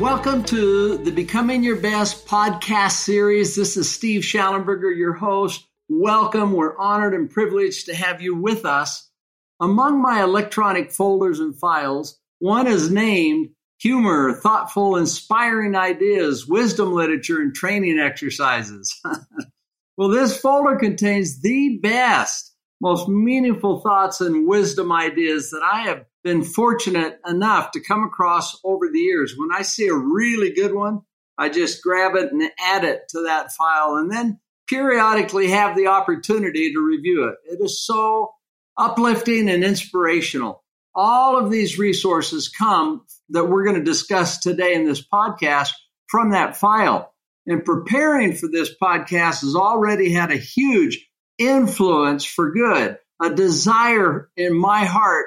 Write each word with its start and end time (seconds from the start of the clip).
Welcome 0.00 0.44
to 0.44 0.96
the 0.96 1.10
Becoming 1.10 1.62
Your 1.62 1.76
Best 1.76 2.26
podcast 2.26 2.92
series. 2.92 3.54
This 3.54 3.76
is 3.76 3.94
Steve 3.94 4.22
Shallenberger, 4.22 4.96
your 4.96 5.12
host. 5.12 5.66
Welcome. 5.90 6.52
We're 6.52 6.74
honored 6.78 7.12
and 7.12 7.28
privileged 7.28 7.84
to 7.84 7.94
have 7.94 8.22
you 8.22 8.34
with 8.34 8.64
us. 8.64 9.10
Among 9.60 10.00
my 10.00 10.22
electronic 10.22 10.90
folders 10.90 11.38
and 11.38 11.54
files, 11.54 12.18
one 12.38 12.66
is 12.66 12.90
named 12.90 13.50
Humor, 13.80 14.40
Thoughtful, 14.40 14.96
Inspiring 14.96 15.76
Ideas, 15.76 16.46
Wisdom 16.46 16.94
Literature, 16.94 17.42
and 17.42 17.54
Training 17.54 17.98
Exercises. 17.98 18.98
well, 19.98 20.08
this 20.08 20.40
folder 20.40 20.76
contains 20.76 21.42
the 21.42 21.78
best, 21.82 22.54
most 22.80 23.06
meaningful 23.06 23.80
thoughts 23.80 24.22
and 24.22 24.48
wisdom 24.48 24.92
ideas 24.92 25.50
that 25.50 25.62
I 25.62 25.82
have 25.82 26.06
been 26.22 26.42
fortunate 26.42 27.18
enough 27.26 27.70
to 27.72 27.80
come 27.80 28.04
across 28.04 28.58
over 28.64 28.88
the 28.92 28.98
years. 28.98 29.34
When 29.36 29.50
I 29.52 29.62
see 29.62 29.88
a 29.88 29.94
really 29.94 30.52
good 30.52 30.74
one, 30.74 31.00
I 31.38 31.48
just 31.48 31.82
grab 31.82 32.16
it 32.16 32.32
and 32.32 32.42
add 32.60 32.84
it 32.84 33.02
to 33.10 33.22
that 33.22 33.52
file 33.52 33.96
and 33.96 34.10
then 34.10 34.38
periodically 34.68 35.48
have 35.50 35.76
the 35.76 35.88
opportunity 35.88 36.72
to 36.72 36.80
review 36.80 37.28
it. 37.28 37.36
It 37.50 37.64
is 37.64 37.84
so 37.84 38.32
uplifting 38.76 39.48
and 39.48 39.64
inspirational. 39.64 40.62
All 40.94 41.38
of 41.38 41.50
these 41.50 41.78
resources 41.78 42.48
come 42.48 43.06
that 43.30 43.48
we're 43.48 43.64
going 43.64 43.76
to 43.76 43.82
discuss 43.82 44.38
today 44.38 44.74
in 44.74 44.84
this 44.84 45.04
podcast 45.06 45.70
from 46.08 46.32
that 46.32 46.56
file. 46.56 47.14
And 47.46 47.64
preparing 47.64 48.34
for 48.34 48.48
this 48.48 48.70
podcast 48.80 49.40
has 49.40 49.56
already 49.56 50.12
had 50.12 50.30
a 50.30 50.36
huge 50.36 51.06
influence 51.38 52.24
for 52.24 52.52
good, 52.52 52.98
a 53.20 53.34
desire 53.34 54.30
in 54.36 54.56
my 54.56 54.84
heart 54.84 55.26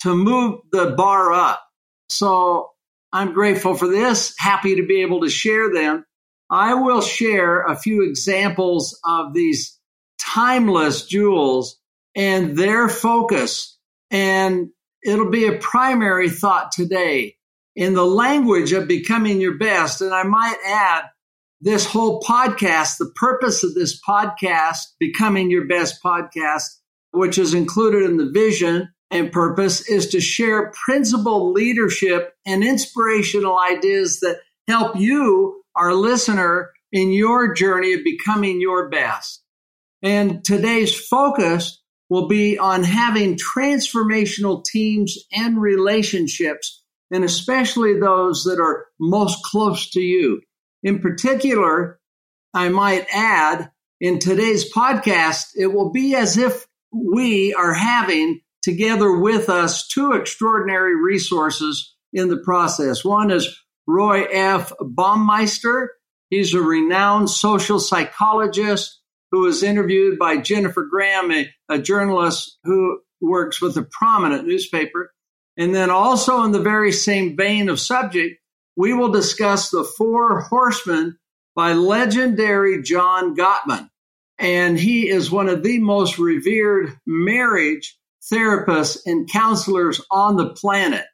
to 0.00 0.14
move 0.14 0.60
the 0.72 0.94
bar 0.96 1.32
up. 1.32 1.62
So 2.08 2.70
I'm 3.12 3.32
grateful 3.32 3.74
for 3.74 3.88
this, 3.88 4.34
happy 4.38 4.76
to 4.76 4.86
be 4.86 5.02
able 5.02 5.22
to 5.22 5.30
share 5.30 5.72
them. 5.72 6.04
I 6.50 6.74
will 6.74 7.00
share 7.00 7.62
a 7.62 7.76
few 7.76 8.02
examples 8.02 8.98
of 9.04 9.34
these 9.34 9.78
timeless 10.20 11.06
jewels 11.06 11.78
and 12.14 12.56
their 12.56 12.88
focus. 12.88 13.78
And 14.10 14.68
it'll 15.02 15.30
be 15.30 15.46
a 15.46 15.58
primary 15.58 16.30
thought 16.30 16.72
today 16.72 17.36
in 17.76 17.94
the 17.94 18.06
language 18.06 18.72
of 18.72 18.88
becoming 18.88 19.40
your 19.40 19.58
best. 19.58 20.00
And 20.00 20.12
I 20.12 20.22
might 20.22 20.56
add 20.66 21.04
this 21.60 21.86
whole 21.86 22.20
podcast, 22.22 22.98
the 22.98 23.12
purpose 23.16 23.64
of 23.64 23.74
this 23.74 24.00
podcast, 24.00 24.78
becoming 24.98 25.50
your 25.50 25.66
best 25.66 26.02
podcast, 26.02 26.64
which 27.12 27.38
is 27.38 27.54
included 27.54 28.04
in 28.04 28.16
the 28.16 28.30
vision 28.30 28.88
and 29.10 29.32
purpose 29.32 29.88
is 29.88 30.08
to 30.08 30.20
share 30.20 30.72
principled 30.84 31.54
leadership 31.54 32.34
and 32.46 32.62
inspirational 32.62 33.58
ideas 33.58 34.20
that 34.20 34.40
help 34.66 34.96
you, 34.96 35.62
our 35.74 35.94
listener, 35.94 36.72
in 36.92 37.12
your 37.12 37.54
journey 37.54 37.94
of 37.94 38.04
becoming 38.04 38.60
your 38.60 38.88
best. 38.88 39.42
And 40.02 40.44
today's 40.44 40.98
focus 40.98 41.82
will 42.08 42.28
be 42.28 42.58
on 42.58 42.84
having 42.84 43.36
transformational 43.36 44.64
teams 44.64 45.18
and 45.32 45.60
relationships, 45.60 46.82
and 47.10 47.24
especially 47.24 47.98
those 47.98 48.44
that 48.44 48.60
are 48.60 48.86
most 48.98 49.42
close 49.44 49.90
to 49.90 50.00
you. 50.00 50.40
In 50.82 51.00
particular, 51.00 51.98
I 52.54 52.68
might 52.68 53.06
add 53.12 53.70
in 54.00 54.18
today's 54.18 54.72
podcast, 54.72 55.48
it 55.56 55.66
will 55.66 55.90
be 55.90 56.14
as 56.14 56.38
if 56.38 56.66
we 56.92 57.52
are 57.52 57.74
having 57.74 58.40
together 58.62 59.12
with 59.12 59.48
us 59.48 59.86
two 59.86 60.12
extraordinary 60.12 60.94
resources 60.96 61.94
in 62.12 62.28
the 62.28 62.38
process. 62.38 63.04
One 63.04 63.30
is 63.30 63.56
Roy 63.86 64.24
F. 64.24 64.72
Baumeister. 64.80 65.88
He's 66.30 66.54
a 66.54 66.60
renowned 66.60 67.30
social 67.30 67.80
psychologist 67.80 69.00
who 69.30 69.40
was 69.40 69.62
interviewed 69.62 70.18
by 70.18 70.38
Jennifer 70.38 70.86
Graham, 70.90 71.30
a, 71.30 71.50
a 71.68 71.78
journalist 71.78 72.58
who 72.64 73.00
works 73.20 73.60
with 73.60 73.76
a 73.76 73.82
prominent 73.90 74.46
newspaper. 74.46 75.12
And 75.56 75.74
then 75.74 75.90
also 75.90 76.44
in 76.44 76.52
the 76.52 76.60
very 76.60 76.92
same 76.92 77.36
vein 77.36 77.68
of 77.68 77.80
subject, 77.80 78.40
we 78.76 78.92
will 78.94 79.10
discuss 79.10 79.70
the 79.70 79.84
four 79.84 80.42
horsemen 80.42 81.18
by 81.54 81.72
legendary 81.72 82.82
John 82.82 83.34
Gottman. 83.34 83.90
And 84.38 84.78
he 84.78 85.08
is 85.08 85.30
one 85.30 85.48
of 85.48 85.64
the 85.64 85.80
most 85.80 86.18
revered 86.18 86.96
marriage 87.04 87.97
therapists 88.32 88.98
and 89.06 89.30
counselors 89.30 90.00
on 90.10 90.36
the 90.36 90.50
planet. 90.50 91.04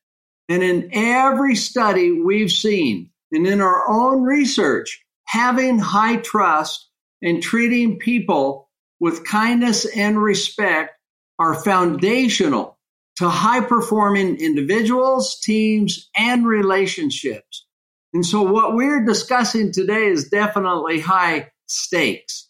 And 0.49 0.63
in 0.63 0.91
every 0.93 1.55
study 1.55 2.13
we've 2.13 2.53
seen 2.53 3.11
and 3.33 3.47
in 3.47 3.61
our 3.61 3.89
own 3.89 4.23
research, 4.23 5.03
having 5.27 5.79
high 5.79 6.17
trust 6.17 6.89
and 7.23 7.43
treating 7.43 7.99
people 7.99 8.69
with 9.01 9.25
kindness 9.25 9.85
and 9.85 10.21
respect 10.23 10.93
are 11.39 11.55
foundational 11.55 12.79
to 13.17 13.29
high 13.29 13.61
performing 13.61 14.37
individuals, 14.37 15.41
teams, 15.41 16.11
and 16.17 16.47
relationships. 16.47 17.67
And 18.13 18.25
so 18.25 18.43
what 18.43 18.75
we're 18.75 19.05
discussing 19.05 19.73
today 19.73 20.07
is 20.07 20.29
definitely 20.29 21.01
high 21.01 21.51
stakes. 21.67 22.49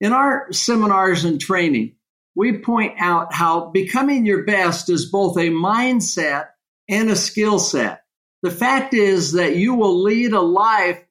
In 0.00 0.12
our 0.12 0.52
seminars 0.52 1.24
and 1.24 1.40
training, 1.40 1.96
we 2.34 2.58
point 2.58 2.94
out 2.98 3.32
how 3.32 3.70
becoming 3.70 4.26
your 4.26 4.44
best 4.44 4.90
is 4.90 5.10
both 5.10 5.36
a 5.36 5.50
mindset 5.50 6.48
and 6.88 7.08
a 7.08 7.16
skill 7.16 7.58
set. 7.58 8.02
The 8.42 8.50
fact 8.50 8.92
is 8.92 9.32
that 9.32 9.56
you 9.56 9.74
will 9.74 10.02
lead 10.02 10.32
a 10.32 10.40
life 10.40 11.02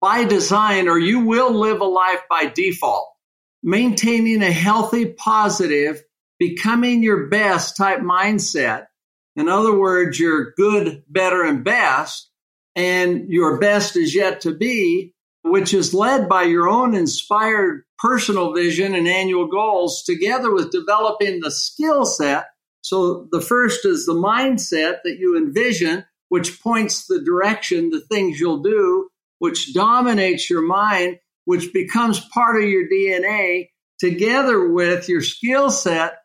by 0.00 0.24
design 0.24 0.88
or 0.88 0.98
you 0.98 1.20
will 1.20 1.52
live 1.52 1.80
a 1.80 1.84
life 1.84 2.20
by 2.28 2.46
default. 2.46 3.08
Maintaining 3.62 4.42
a 4.42 4.52
healthy, 4.52 5.06
positive, 5.06 6.02
becoming 6.38 7.02
your 7.02 7.28
best 7.28 7.76
type 7.76 8.00
mindset. 8.00 8.86
In 9.36 9.48
other 9.48 9.76
words, 9.76 10.20
you're 10.20 10.52
good, 10.52 11.02
better, 11.08 11.42
and 11.42 11.64
best, 11.64 12.30
and 12.74 13.28
your 13.28 13.58
best 13.58 13.96
is 13.96 14.14
yet 14.14 14.42
to 14.42 14.54
be, 14.54 15.14
which 15.50 15.72
is 15.72 15.94
led 15.94 16.28
by 16.28 16.42
your 16.42 16.68
own 16.68 16.94
inspired 16.94 17.84
personal 17.98 18.52
vision 18.52 18.94
and 18.94 19.08
annual 19.08 19.46
goals 19.46 20.02
together 20.02 20.52
with 20.52 20.70
developing 20.70 21.40
the 21.40 21.50
skill 21.50 22.04
set. 22.04 22.46
So 22.82 23.28
the 23.32 23.40
first 23.40 23.84
is 23.84 24.06
the 24.06 24.14
mindset 24.14 24.98
that 25.04 25.18
you 25.18 25.36
envision, 25.36 26.04
which 26.28 26.60
points 26.60 27.06
the 27.06 27.20
direction, 27.22 27.90
the 27.90 28.00
things 28.00 28.38
you'll 28.38 28.62
do, 28.62 29.08
which 29.38 29.72
dominates 29.72 30.50
your 30.50 30.62
mind, 30.62 31.18
which 31.44 31.72
becomes 31.72 32.20
part 32.28 32.62
of 32.62 32.68
your 32.68 32.88
DNA 32.88 33.70
together 33.98 34.68
with 34.68 35.08
your 35.08 35.22
skill 35.22 35.70
set, 35.70 36.18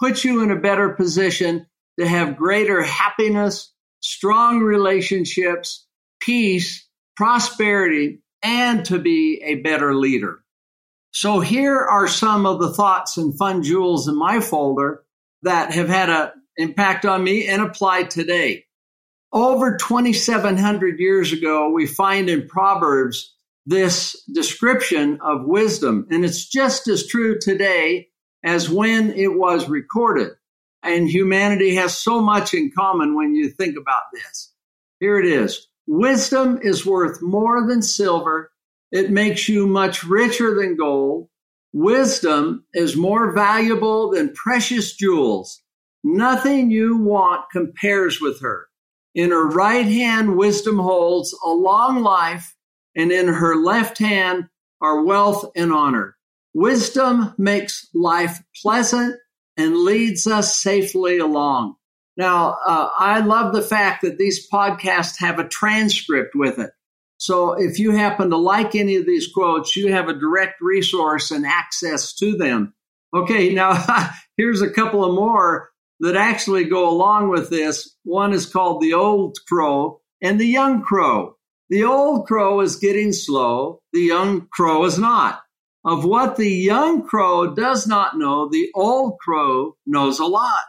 puts 0.00 0.24
you 0.24 0.42
in 0.42 0.50
a 0.50 0.60
better 0.60 0.90
position 0.90 1.66
to 1.98 2.06
have 2.06 2.36
greater 2.36 2.82
happiness, 2.82 3.72
strong 4.00 4.60
relationships, 4.60 5.86
peace, 6.20 6.86
prosperity, 7.16 8.20
and 8.46 8.84
to 8.84 9.00
be 9.00 9.42
a 9.44 9.56
better 9.56 9.92
leader. 9.92 10.38
So 11.10 11.40
here 11.40 11.78
are 11.78 12.06
some 12.06 12.46
of 12.46 12.60
the 12.60 12.72
thoughts 12.72 13.16
and 13.16 13.36
fun 13.36 13.64
jewels 13.64 14.06
in 14.06 14.16
my 14.16 14.38
folder 14.38 15.02
that 15.42 15.72
have 15.72 15.88
had 15.88 16.10
an 16.10 16.30
impact 16.56 17.04
on 17.04 17.24
me 17.24 17.48
and 17.48 17.60
apply 17.60 18.04
today. 18.04 18.66
Over 19.32 19.76
2,700 19.76 21.00
years 21.00 21.32
ago, 21.32 21.70
we 21.70 21.86
find 21.86 22.30
in 22.30 22.46
Proverbs 22.46 23.34
this 23.66 24.22
description 24.32 25.18
of 25.22 25.44
wisdom, 25.44 26.06
and 26.10 26.24
it's 26.24 26.46
just 26.48 26.86
as 26.86 27.08
true 27.08 27.40
today 27.40 28.10
as 28.44 28.70
when 28.70 29.10
it 29.10 29.34
was 29.34 29.68
recorded. 29.68 30.28
And 30.84 31.08
humanity 31.08 31.74
has 31.74 31.98
so 31.98 32.20
much 32.20 32.54
in 32.54 32.70
common 32.78 33.16
when 33.16 33.34
you 33.34 33.50
think 33.50 33.76
about 33.76 34.04
this. 34.12 34.52
Here 35.00 35.18
it 35.18 35.26
is. 35.26 35.66
Wisdom 35.86 36.58
is 36.62 36.84
worth 36.84 37.22
more 37.22 37.66
than 37.66 37.82
silver. 37.82 38.50
It 38.90 39.10
makes 39.10 39.48
you 39.48 39.66
much 39.66 40.04
richer 40.04 40.54
than 40.54 40.76
gold. 40.76 41.28
Wisdom 41.72 42.64
is 42.74 42.96
more 42.96 43.32
valuable 43.32 44.10
than 44.10 44.32
precious 44.34 44.94
jewels. 44.94 45.62
Nothing 46.02 46.70
you 46.70 46.96
want 46.96 47.50
compares 47.52 48.20
with 48.20 48.40
her. 48.40 48.68
In 49.14 49.30
her 49.30 49.48
right 49.48 49.86
hand, 49.86 50.36
wisdom 50.36 50.78
holds 50.78 51.34
a 51.44 51.48
long 51.50 52.02
life, 52.02 52.54
and 52.94 53.12
in 53.12 53.28
her 53.28 53.56
left 53.56 53.98
hand 53.98 54.44
are 54.80 55.04
wealth 55.04 55.44
and 55.56 55.72
honor. 55.72 56.16
Wisdom 56.54 57.34
makes 57.38 57.88
life 57.94 58.38
pleasant 58.62 59.16
and 59.56 59.76
leads 59.76 60.26
us 60.26 60.56
safely 60.58 61.18
along. 61.18 61.76
Now, 62.16 62.56
uh, 62.66 62.88
I 62.98 63.20
love 63.20 63.52
the 63.52 63.62
fact 63.62 64.02
that 64.02 64.18
these 64.18 64.48
podcasts 64.48 65.18
have 65.18 65.38
a 65.38 65.48
transcript 65.48 66.34
with 66.34 66.58
it. 66.58 66.70
So 67.18 67.52
if 67.52 67.78
you 67.78 67.92
happen 67.92 68.30
to 68.30 68.36
like 68.36 68.74
any 68.74 68.96
of 68.96 69.06
these 69.06 69.28
quotes, 69.32 69.76
you 69.76 69.92
have 69.92 70.08
a 70.08 70.18
direct 70.18 70.60
resource 70.60 71.30
and 71.30 71.46
access 71.46 72.14
to 72.14 72.36
them. 72.36 72.74
Okay, 73.14 73.52
now 73.54 74.10
here's 74.36 74.62
a 74.62 74.70
couple 74.70 75.04
of 75.04 75.14
more 75.14 75.70
that 76.00 76.16
actually 76.16 76.64
go 76.64 76.88
along 76.88 77.30
with 77.30 77.48
this. 77.50 77.96
One 78.04 78.32
is 78.32 78.46
called 78.46 78.82
the 78.82 78.94
old 78.94 79.38
crow 79.48 80.00
and 80.22 80.38
the 80.38 80.46
young 80.46 80.82
crow. 80.82 81.36
The 81.68 81.84
old 81.84 82.26
crow 82.26 82.60
is 82.60 82.76
getting 82.76 83.12
slow. 83.12 83.80
The 83.92 84.00
young 84.00 84.46
crow 84.52 84.84
is 84.84 84.98
not. 84.98 85.40
Of 85.84 86.04
what 86.04 86.36
the 86.36 86.50
young 86.50 87.06
crow 87.06 87.54
does 87.54 87.86
not 87.86 88.18
know, 88.18 88.48
the 88.48 88.70
old 88.74 89.18
crow 89.20 89.76
knows 89.86 90.18
a 90.18 90.26
lot. 90.26 90.62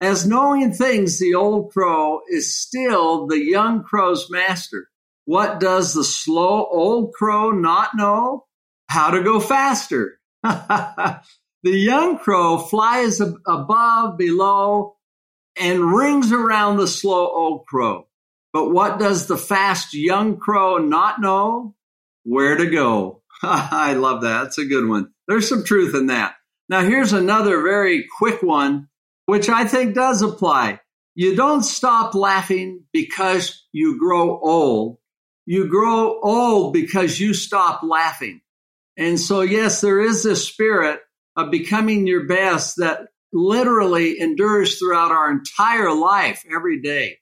As 0.00 0.26
knowing 0.26 0.72
things, 0.72 1.18
the 1.18 1.34
old 1.34 1.72
crow 1.72 2.20
is 2.28 2.56
still 2.56 3.26
the 3.26 3.42
young 3.42 3.82
crow's 3.82 4.28
master. 4.30 4.88
What 5.24 5.60
does 5.60 5.94
the 5.94 6.04
slow 6.04 6.66
old 6.66 7.12
crow 7.14 7.50
not 7.50 7.96
know? 7.96 8.46
How 8.88 9.10
to 9.10 9.22
go 9.22 9.40
faster. 9.40 10.20
the 10.42 11.20
young 11.64 12.18
crow 12.18 12.58
flies 12.58 13.20
above, 13.20 14.18
below, 14.18 14.96
and 15.58 15.94
rings 15.94 16.32
around 16.32 16.76
the 16.76 16.88
slow 16.88 17.26
old 17.26 17.66
crow. 17.66 18.06
But 18.52 18.70
what 18.70 18.98
does 18.98 19.26
the 19.26 19.36
fast 19.36 19.94
young 19.94 20.36
crow 20.36 20.78
not 20.78 21.20
know? 21.20 21.74
Where 22.24 22.56
to 22.56 22.70
go. 22.70 23.22
I 23.42 23.94
love 23.94 24.22
that. 24.22 24.44
That's 24.44 24.58
a 24.58 24.64
good 24.64 24.86
one. 24.86 25.12
There's 25.26 25.48
some 25.48 25.64
truth 25.64 25.94
in 25.94 26.06
that. 26.06 26.34
Now, 26.68 26.82
here's 26.82 27.12
another 27.12 27.60
very 27.62 28.06
quick 28.18 28.42
one, 28.42 28.88
which 29.26 29.48
I 29.48 29.66
think 29.66 29.94
does 29.94 30.22
apply. 30.22 30.80
You 31.14 31.36
don't 31.36 31.62
stop 31.62 32.14
laughing 32.14 32.84
because 32.92 33.66
you 33.72 33.98
grow 33.98 34.38
old 34.40 34.98
you 35.46 35.68
grow 35.68 36.20
old 36.20 36.72
because 36.72 37.20
you 37.20 37.34
stop 37.34 37.82
laughing. 37.82 38.40
And 38.96 39.18
so, 39.18 39.40
yes, 39.40 39.80
there 39.80 40.00
is 40.00 40.22
this 40.22 40.46
spirit 40.46 41.00
of 41.36 41.50
becoming 41.50 42.06
your 42.06 42.26
best 42.26 42.76
that 42.78 43.08
literally 43.32 44.20
endures 44.20 44.78
throughout 44.78 45.10
our 45.10 45.30
entire 45.30 45.92
life 45.92 46.44
every 46.54 46.80
day. 46.80 47.18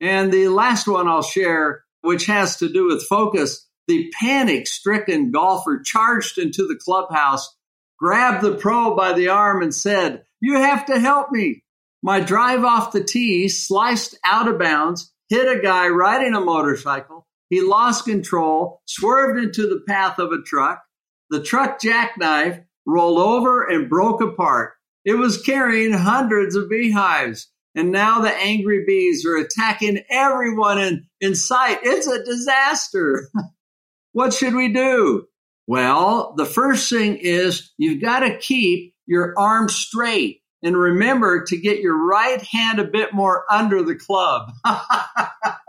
And 0.00 0.32
the 0.32 0.48
last 0.48 0.88
one 0.88 1.08
I'll 1.08 1.22
share, 1.22 1.84
which 2.02 2.26
has 2.26 2.56
to 2.56 2.70
do 2.70 2.88
with 2.88 3.06
focus, 3.06 3.66
the 3.86 4.12
panic 4.20 4.66
stricken 4.66 5.30
golfer 5.30 5.80
charged 5.84 6.38
into 6.38 6.66
the 6.66 6.76
clubhouse, 6.76 7.56
grabbed 7.98 8.42
the 8.42 8.56
pro 8.56 8.96
by 8.96 9.12
the 9.12 9.28
arm 9.28 9.62
and 9.62 9.74
said, 9.74 10.24
you 10.44 10.56
have 10.56 10.84
to 10.86 11.00
help 11.00 11.32
me. 11.32 11.64
My 12.02 12.20
drive 12.20 12.64
off 12.64 12.92
the 12.92 13.02
tee 13.02 13.48
sliced 13.48 14.18
out 14.26 14.46
of 14.46 14.58
bounds, 14.58 15.10
hit 15.30 15.48
a 15.48 15.62
guy 15.62 15.88
riding 15.88 16.34
a 16.34 16.40
motorcycle, 16.40 17.26
he 17.48 17.62
lost 17.62 18.04
control, 18.04 18.82
swerved 18.84 19.42
into 19.42 19.62
the 19.62 19.82
path 19.88 20.18
of 20.18 20.32
a 20.32 20.42
truck. 20.42 20.82
The 21.30 21.42
truck 21.42 21.80
jackknife 21.80 22.60
rolled 22.86 23.18
over 23.18 23.64
and 23.64 23.88
broke 23.88 24.20
apart. 24.20 24.74
It 25.06 25.14
was 25.14 25.40
carrying 25.40 25.92
hundreds 25.92 26.56
of 26.56 26.68
beehives. 26.68 27.50
And 27.74 27.90
now 27.90 28.20
the 28.20 28.34
angry 28.34 28.84
bees 28.86 29.24
are 29.24 29.36
attacking 29.36 30.04
everyone 30.10 30.78
in, 30.78 31.06
in 31.22 31.34
sight. 31.34 31.78
It's 31.82 32.06
a 32.06 32.22
disaster. 32.22 33.30
what 34.12 34.34
should 34.34 34.54
we 34.54 34.74
do? 34.74 35.26
Well, 35.66 36.34
the 36.36 36.44
first 36.44 36.90
thing 36.90 37.16
is 37.16 37.72
you've 37.78 38.02
got 38.02 38.20
to 38.20 38.36
keep 38.36 38.93
your 39.06 39.34
arm 39.38 39.68
straight 39.68 40.42
and 40.62 40.76
remember 40.76 41.44
to 41.44 41.56
get 41.56 41.80
your 41.80 42.06
right 42.06 42.42
hand 42.42 42.78
a 42.78 42.84
bit 42.84 43.12
more 43.12 43.44
under 43.50 43.82
the 43.82 43.94
club. 43.94 44.52
ah, 44.64 45.68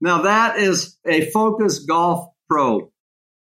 now 0.00 0.22
that 0.22 0.58
is 0.58 0.96
a 1.06 1.30
Focus 1.30 1.80
Golf 1.80 2.32
Pro. 2.48 2.92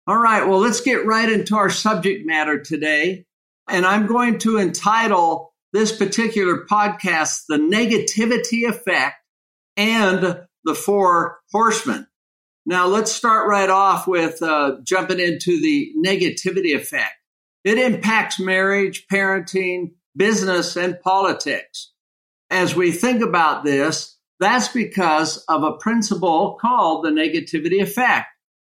All 0.06 0.18
right, 0.18 0.46
well, 0.46 0.60
let's 0.60 0.82
get 0.82 1.06
right 1.06 1.32
into 1.32 1.56
our 1.56 1.70
subject 1.70 2.26
matter 2.26 2.60
today. 2.60 3.26
And 3.70 3.86
I'm 3.86 4.08
going 4.08 4.40
to 4.40 4.58
entitle 4.58 5.54
this 5.72 5.96
particular 5.96 6.66
podcast, 6.70 7.44
The 7.48 7.58
Negativity 7.58 8.68
Effect 8.68 9.16
and 9.78 10.42
the 10.66 10.76
Four 10.76 11.40
Horsemen. 11.52 12.08
Now, 12.66 12.88
let's 12.88 13.12
start 13.12 13.48
right 13.48 13.70
off 13.70 14.08
with 14.08 14.42
uh, 14.42 14.78
jumping 14.84 15.20
into 15.20 15.60
the 15.60 15.92
negativity 15.98 16.76
effect. 16.76 17.14
It 17.64 17.78
impacts 17.78 18.40
marriage, 18.40 19.08
parenting, 19.12 19.92
business, 20.16 20.76
and 20.76 21.00
politics. 21.00 21.92
As 22.50 22.76
we 22.76 22.92
think 22.92 23.22
about 23.22 23.64
this, 23.64 24.18
that's 24.40 24.68
because 24.68 25.38
of 25.48 25.64
a 25.64 25.78
principle 25.78 26.58
called 26.60 27.06
the 27.06 27.10
negativity 27.10 27.82
effect, 27.82 28.28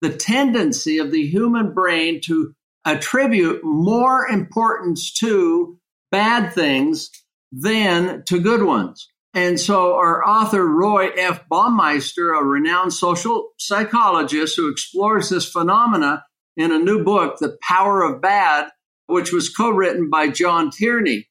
the 0.02 0.16
tendency 0.16 1.00
of 1.00 1.12
the 1.12 1.26
human 1.26 1.74
brain 1.74 2.22
to 2.26 2.54
attribute 2.86 3.64
more 3.64 4.27
importance 4.27 5.12
to 5.13 5.80
bad 6.12 6.54
things 6.54 7.10
than 7.51 8.24
to 8.25 8.39
good 8.39 8.62
ones. 8.63 9.10
And 9.34 9.60
so 9.60 9.96
our 9.96 10.25
author, 10.25 10.65
Roy 10.65 11.10
F. 11.10 11.50
Baumeister, 11.51 12.39
a 12.39 12.44
renowned 12.44 12.94
social 12.94 13.50
psychologist 13.58 14.56
who 14.56 14.70
explores 14.70 15.30
this 15.30 15.50
phenomena 15.50 16.24
in 16.57 16.71
a 16.71 16.79
new 16.79 17.03
book, 17.03 17.38
The 17.39 17.57
Power 17.62 18.03
of 18.03 18.21
Bad, 18.21 18.69
which 19.07 19.31
was 19.31 19.50
co-written 19.50 20.09
by 20.09 20.29
John 20.29 20.71
Tierney. 20.71 21.27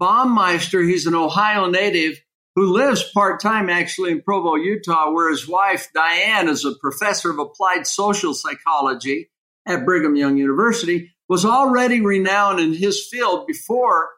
Baumeister, 0.00 0.86
he's 0.86 1.06
an 1.06 1.14
Ohio 1.14 1.70
native, 1.70 2.18
who 2.54 2.72
lives 2.72 3.04
part 3.12 3.40
time 3.40 3.70
actually 3.70 4.10
in 4.10 4.22
Provo, 4.22 4.56
Utah, 4.56 5.10
where 5.10 5.30
his 5.30 5.48
wife, 5.48 5.88
Diane, 5.94 6.48
is 6.48 6.64
a 6.64 6.74
professor 6.74 7.30
of 7.30 7.38
applied 7.38 7.86
social 7.86 8.34
psychology 8.34 9.30
at 9.66 9.84
Brigham 9.84 10.16
Young 10.16 10.36
University, 10.36 11.12
was 11.28 11.44
already 11.44 12.00
renowned 12.00 12.60
in 12.60 12.74
his 12.74 13.06
field 13.06 13.46
before 13.46 14.10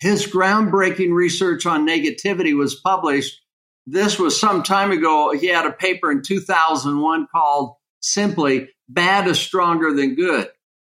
his 0.00 0.26
groundbreaking 0.26 1.12
research 1.12 1.66
on 1.66 1.86
negativity 1.86 2.56
was 2.56 2.74
published. 2.74 3.40
This 3.86 4.18
was 4.18 4.38
some 4.38 4.62
time 4.62 4.90
ago. 4.90 5.32
He 5.32 5.46
had 5.46 5.66
a 5.66 5.72
paper 5.72 6.10
in 6.10 6.22
2001 6.22 7.28
called 7.32 7.74
simply 8.00 8.68
Bad 8.88 9.26
is 9.28 9.38
Stronger 9.38 9.92
Than 9.94 10.14
Good. 10.14 10.48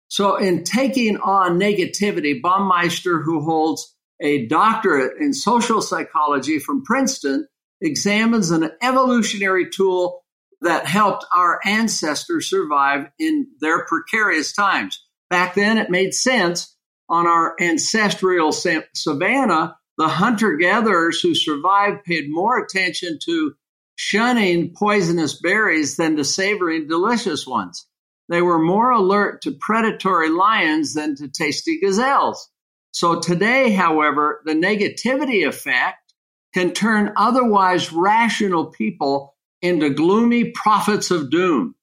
So, 0.09 0.37
in 0.37 0.65
taking 0.65 1.17
on 1.19 1.59
negativity, 1.59 2.41
Baumeister, 2.41 3.23
who 3.25 3.43
holds 3.45 3.95
a 4.21 4.47
doctorate 4.47 5.19
in 5.19 5.33
social 5.33 5.81
psychology 5.81 6.59
from 6.59 6.85
Princeton, 6.85 7.49
examines 7.81 8.51
an 8.51 8.71
evolutionary 8.83 9.71
tool 9.71 10.23
that 10.61 10.87
helped 10.87 11.25
our 11.35 11.61
ancestors 11.65 12.49
survive 12.49 13.07
in 13.19 13.49
their 13.61 13.85
precarious 13.87 14.53
times. 14.53 15.05
Back 15.29 15.55
then, 15.55 15.79
it 15.79 15.91
made 15.91 16.15
sense. 16.15 16.77
On 17.09 17.27
our 17.27 17.57
ancestral 17.61 18.53
savanna, 18.53 19.77
the 19.99 20.09
hunter 20.09 20.57
gatherers 20.57 21.21
who 21.21 21.35
survived 21.35 22.05
paid 22.05 22.31
more 22.31 22.59
attention 22.59 23.19
to 23.25 23.55
shunning 23.97 24.75
poisonous 24.75 25.41
berries 25.41 25.97
than 25.97 26.17
to 26.17 26.25
savoring 26.25 26.89
delicious 26.89 27.47
ones. 27.47 27.87
They 28.29 28.43
were 28.43 28.59
more 28.59 28.91
alert 28.91 29.43
to 29.43 29.53
predatory 29.53 30.31
lions 30.31 30.95
than 30.95 31.17
to 31.17 31.29
tasty 31.29 31.79
gazelles. 31.81 32.49
So 32.93 33.21
today, 33.21 33.73
however, 33.73 34.43
the 34.45 34.55
negativity 34.55 35.47
effect 35.47 36.15
can 36.55 36.73
turn 36.73 37.13
otherwise 37.17 37.93
rational 37.93 38.67
people 38.67 39.35
into 39.61 39.91
gloomy 39.91 40.51
prophets 40.51 41.11
of 41.11 41.31
doom. 41.31 41.75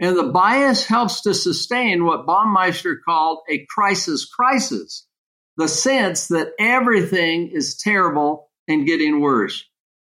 And 0.00 0.16
the 0.16 0.30
bias 0.30 0.86
helps 0.86 1.22
to 1.22 1.34
sustain 1.34 2.04
what 2.04 2.26
Baumeister 2.26 2.96
called 3.04 3.40
a 3.50 3.66
crisis 3.68 4.26
crisis, 4.26 5.06
the 5.56 5.68
sense 5.68 6.28
that 6.28 6.52
everything 6.58 7.50
is 7.52 7.76
terrible 7.76 8.50
and 8.68 8.86
getting 8.86 9.20
worse. 9.20 9.64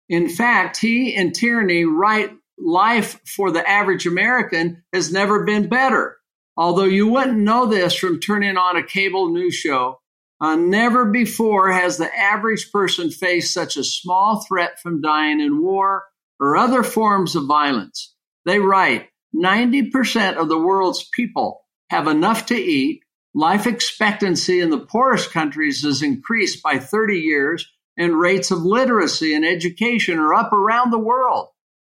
In 0.09 0.29
fact, 0.29 0.77
he 0.79 1.15
and 1.15 1.35
Tierney 1.35 1.85
write 1.85 2.33
life 2.59 3.21
for 3.27 3.51
the 3.51 3.69
average 3.69 4.07
American 4.07 4.83
has 4.93 5.13
never 5.13 5.45
been 5.45 5.69
better. 5.69 6.17
Although 6.57 6.85
you 6.85 7.09
wouldn't 7.09 7.39
know 7.39 7.67
this 7.67 7.95
from 7.95 8.21
turning 8.21 8.57
on 8.57 8.77
a 8.77 8.87
cable 8.87 9.31
news 9.31 9.55
show, 9.55 10.01
uh, 10.41 10.57
never 10.57 11.07
before 11.07 11.71
has 11.71 11.97
the 11.97 12.15
average 12.15 12.71
person 12.73 13.11
faced 13.11 13.53
such 13.53 13.77
a 13.77 13.85
small 13.85 14.45
threat 14.47 14.79
from 14.81 15.01
dying 15.01 15.41
in 15.41 15.63
war 15.63 16.05
or 16.39 16.57
other 16.57 16.83
forms 16.83 17.37
of 17.37 17.47
violence. 17.47 18.15
They 18.45 18.59
write 18.59 19.09
90% 19.35 20.37
of 20.37 20.49
the 20.49 20.59
world's 20.59 21.09
people 21.15 21.63
have 21.91 22.07
enough 22.07 22.47
to 22.47 22.55
eat. 22.55 23.03
Life 23.35 23.67
expectancy 23.67 24.61
in 24.61 24.71
the 24.71 24.79
poorest 24.79 25.31
countries 25.31 25.83
has 25.83 26.03
increased 26.03 26.63
by 26.63 26.79
30 26.79 27.19
years, 27.19 27.71
and 27.97 28.19
rates 28.19 28.51
of 28.51 28.63
literacy 28.63 29.35
and 29.35 29.45
education 29.45 30.19
are 30.19 30.35
up 30.35 30.53
around 30.53 30.91
the 30.91 30.99
world. 30.99 31.49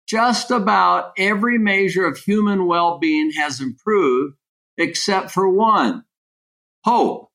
Just 0.08 0.52
about 0.52 1.14
every 1.18 1.58
measure 1.58 2.06
of 2.06 2.18
human 2.18 2.68
well 2.68 3.00
being 3.00 3.32
has 3.32 3.60
improved, 3.60 4.36
except 4.78 5.32
for 5.32 5.50
one 5.50 6.04
hope. 6.84 7.32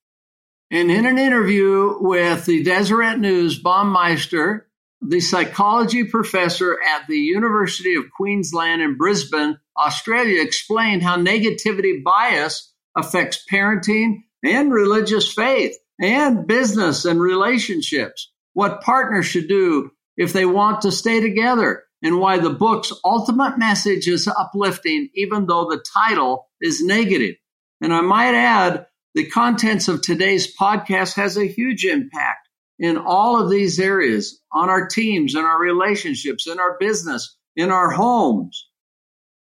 And 0.71 0.91
in 0.91 1.05
an 1.05 1.19
interview 1.19 1.97
with 1.99 2.47
the 2.47 2.63
Deseret 2.63 3.19
News, 3.19 3.61
Baumeister, 3.61 4.63
the 5.03 5.21
psychology 5.21 6.05
professor 6.05 6.79
at 6.81 7.09
the 7.09 7.19
University 7.19 7.97
of 7.97 8.11
Queensland 8.17 8.83
in 8.83 8.97
Brisbane, 8.97 9.59
Australia, 9.77 10.43
explained 10.43 11.03
how 11.03 11.17
negativity 11.17 12.03
bias 12.05 12.73
affects 12.97 13.45
parenting 13.51 14.23
and 14.45 14.73
religious 14.73 15.33
faith 15.33 15.77
and 16.01 16.47
business 16.47 17.05
and 17.05 17.21
relationships, 17.21 18.30
what 18.53 18.83
partners 18.83 19.27
should 19.27 19.49
do 19.49 19.91
if 20.17 20.33
they 20.33 20.45
want 20.45 20.83
to 20.83 20.93
stay 20.93 21.21
together, 21.21 21.85
and 22.03 22.19
why 22.19 22.39
the 22.39 22.51
book's 22.51 22.93
ultimate 23.05 23.59
message 23.59 24.09
is 24.09 24.27
uplifting, 24.27 25.09
even 25.15 25.47
though 25.47 25.69
the 25.69 25.83
title 25.95 26.49
is 26.61 26.83
negative. 26.83 27.37
And 27.81 27.93
I 27.93 28.01
might 28.01 28.35
add, 28.35 28.87
the 29.15 29.27
contents 29.27 29.89
of 29.89 30.03
today's 30.03 30.55
podcast 30.57 31.15
has 31.17 31.37
a 31.37 31.47
huge 31.47 31.85
impact 31.85 32.49
in 32.79 32.97
all 32.97 33.43
of 33.43 33.51
these 33.51 33.81
areas 33.81 34.41
on 34.53 34.69
our 34.69 34.87
teams, 34.87 35.35
in 35.35 35.45
our 35.45 35.61
relationships, 35.61 36.47
in 36.47 36.59
our 36.61 36.77
business, 36.79 37.37
in 37.57 37.71
our 37.71 37.91
homes. 37.91 38.69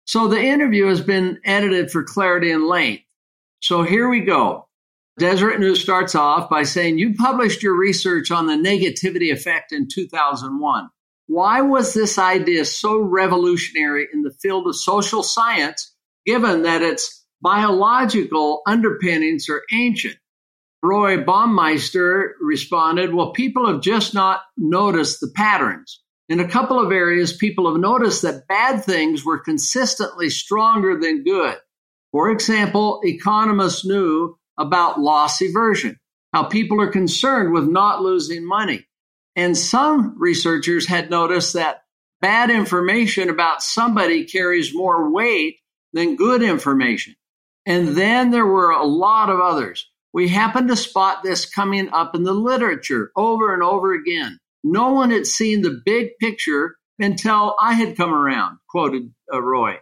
So 0.06 0.28
the 0.28 0.42
interview 0.42 0.88
has 0.88 1.02
been 1.02 1.40
edited 1.46 1.92
for 1.92 2.04
clarity 2.04 2.52
and 2.52 2.68
length. 2.68 3.04
So 3.62 3.84
here 3.84 4.10
we 4.10 4.20
go. 4.20 4.68
Deseret 5.20 5.60
News 5.60 5.80
starts 5.80 6.16
off 6.16 6.50
by 6.50 6.64
saying 6.64 6.98
you 6.98 7.14
published 7.14 7.62
your 7.62 7.78
research 7.78 8.32
on 8.32 8.48
the 8.48 8.54
negativity 8.54 9.32
effect 9.32 9.72
in 9.72 9.88
2001. 9.88 10.90
Why 11.28 11.62
was 11.62 11.94
this 11.94 12.18
idea 12.18 12.66
so 12.66 13.00
revolutionary 13.00 14.08
in 14.12 14.24
the 14.24 14.34
field 14.42 14.68
of 14.68 14.76
social 14.76 15.22
science, 15.22 15.96
given 16.26 16.64
that 16.64 16.82
its 16.82 17.26
biological 17.42 18.62
underpinnings 18.66 19.50
are 19.50 19.62
ancient? 19.72 20.18
Roy 20.82 21.18
Baumeister 21.18 22.32
responded, 22.42 23.14
Well, 23.14 23.32
people 23.32 23.68
have 23.72 23.82
just 23.82 24.14
not 24.14 24.42
noticed 24.58 25.22
the 25.22 25.32
patterns. 25.34 26.02
In 26.28 26.40
a 26.40 26.48
couple 26.48 26.84
of 26.84 26.92
areas, 26.92 27.38
people 27.38 27.72
have 27.72 27.80
noticed 27.80 28.24
that 28.24 28.48
bad 28.48 28.84
things 28.84 29.24
were 29.24 29.40
consistently 29.40 30.30
stronger 30.30 31.00
than 31.00 31.24
good. 31.24 31.58
For 32.12 32.32
example, 32.32 33.00
economists 33.04 33.86
knew 33.86 34.38
about 34.58 35.00
loss 35.00 35.42
aversion, 35.42 36.00
how 36.34 36.44
people 36.44 36.82
are 36.82 36.92
concerned 36.92 37.54
with 37.54 37.68
not 37.68 38.02
losing 38.02 38.48
money. 38.48 38.88
And 39.36 39.58
some 39.58 40.16
researchers 40.20 40.88
had 40.88 41.10
noticed 41.10 41.54
that 41.54 41.84
bad 42.22 42.50
information 42.50 43.30
about 43.30 43.64
somebody 43.64 44.26
carries 44.26 44.74
more 44.74 45.12
weight 45.12 45.58
than 45.92 46.16
good 46.16 46.42
information. 46.42 47.16
And 47.66 47.90
then 47.90 48.32
there 48.32 48.46
were 48.46 48.72
a 48.72 48.86
lot 48.86 49.30
of 49.30 49.40
others. 49.40 49.90
We 50.14 50.28
happened 50.28 50.68
to 50.70 50.76
spot 50.76 51.24
this 51.24 51.50
coming 51.50 51.90
up 51.92 52.16
in 52.16 52.24
the 52.24 52.34
literature 52.34 53.12
over 53.16 53.54
and 53.54 53.64
over 53.64 53.94
again. 53.94 54.38
No 54.64 54.92
one 54.92 55.10
had 55.10 55.26
seen 55.26 55.62
the 55.62 55.82
big 55.84 56.12
picture 56.20 56.76
until 57.00 57.56
I 57.60 57.74
had 57.74 57.98
come 57.98 58.14
around, 58.14 58.60
quoted 58.70 59.12
uh, 59.34 59.42
Roy. 59.42 59.80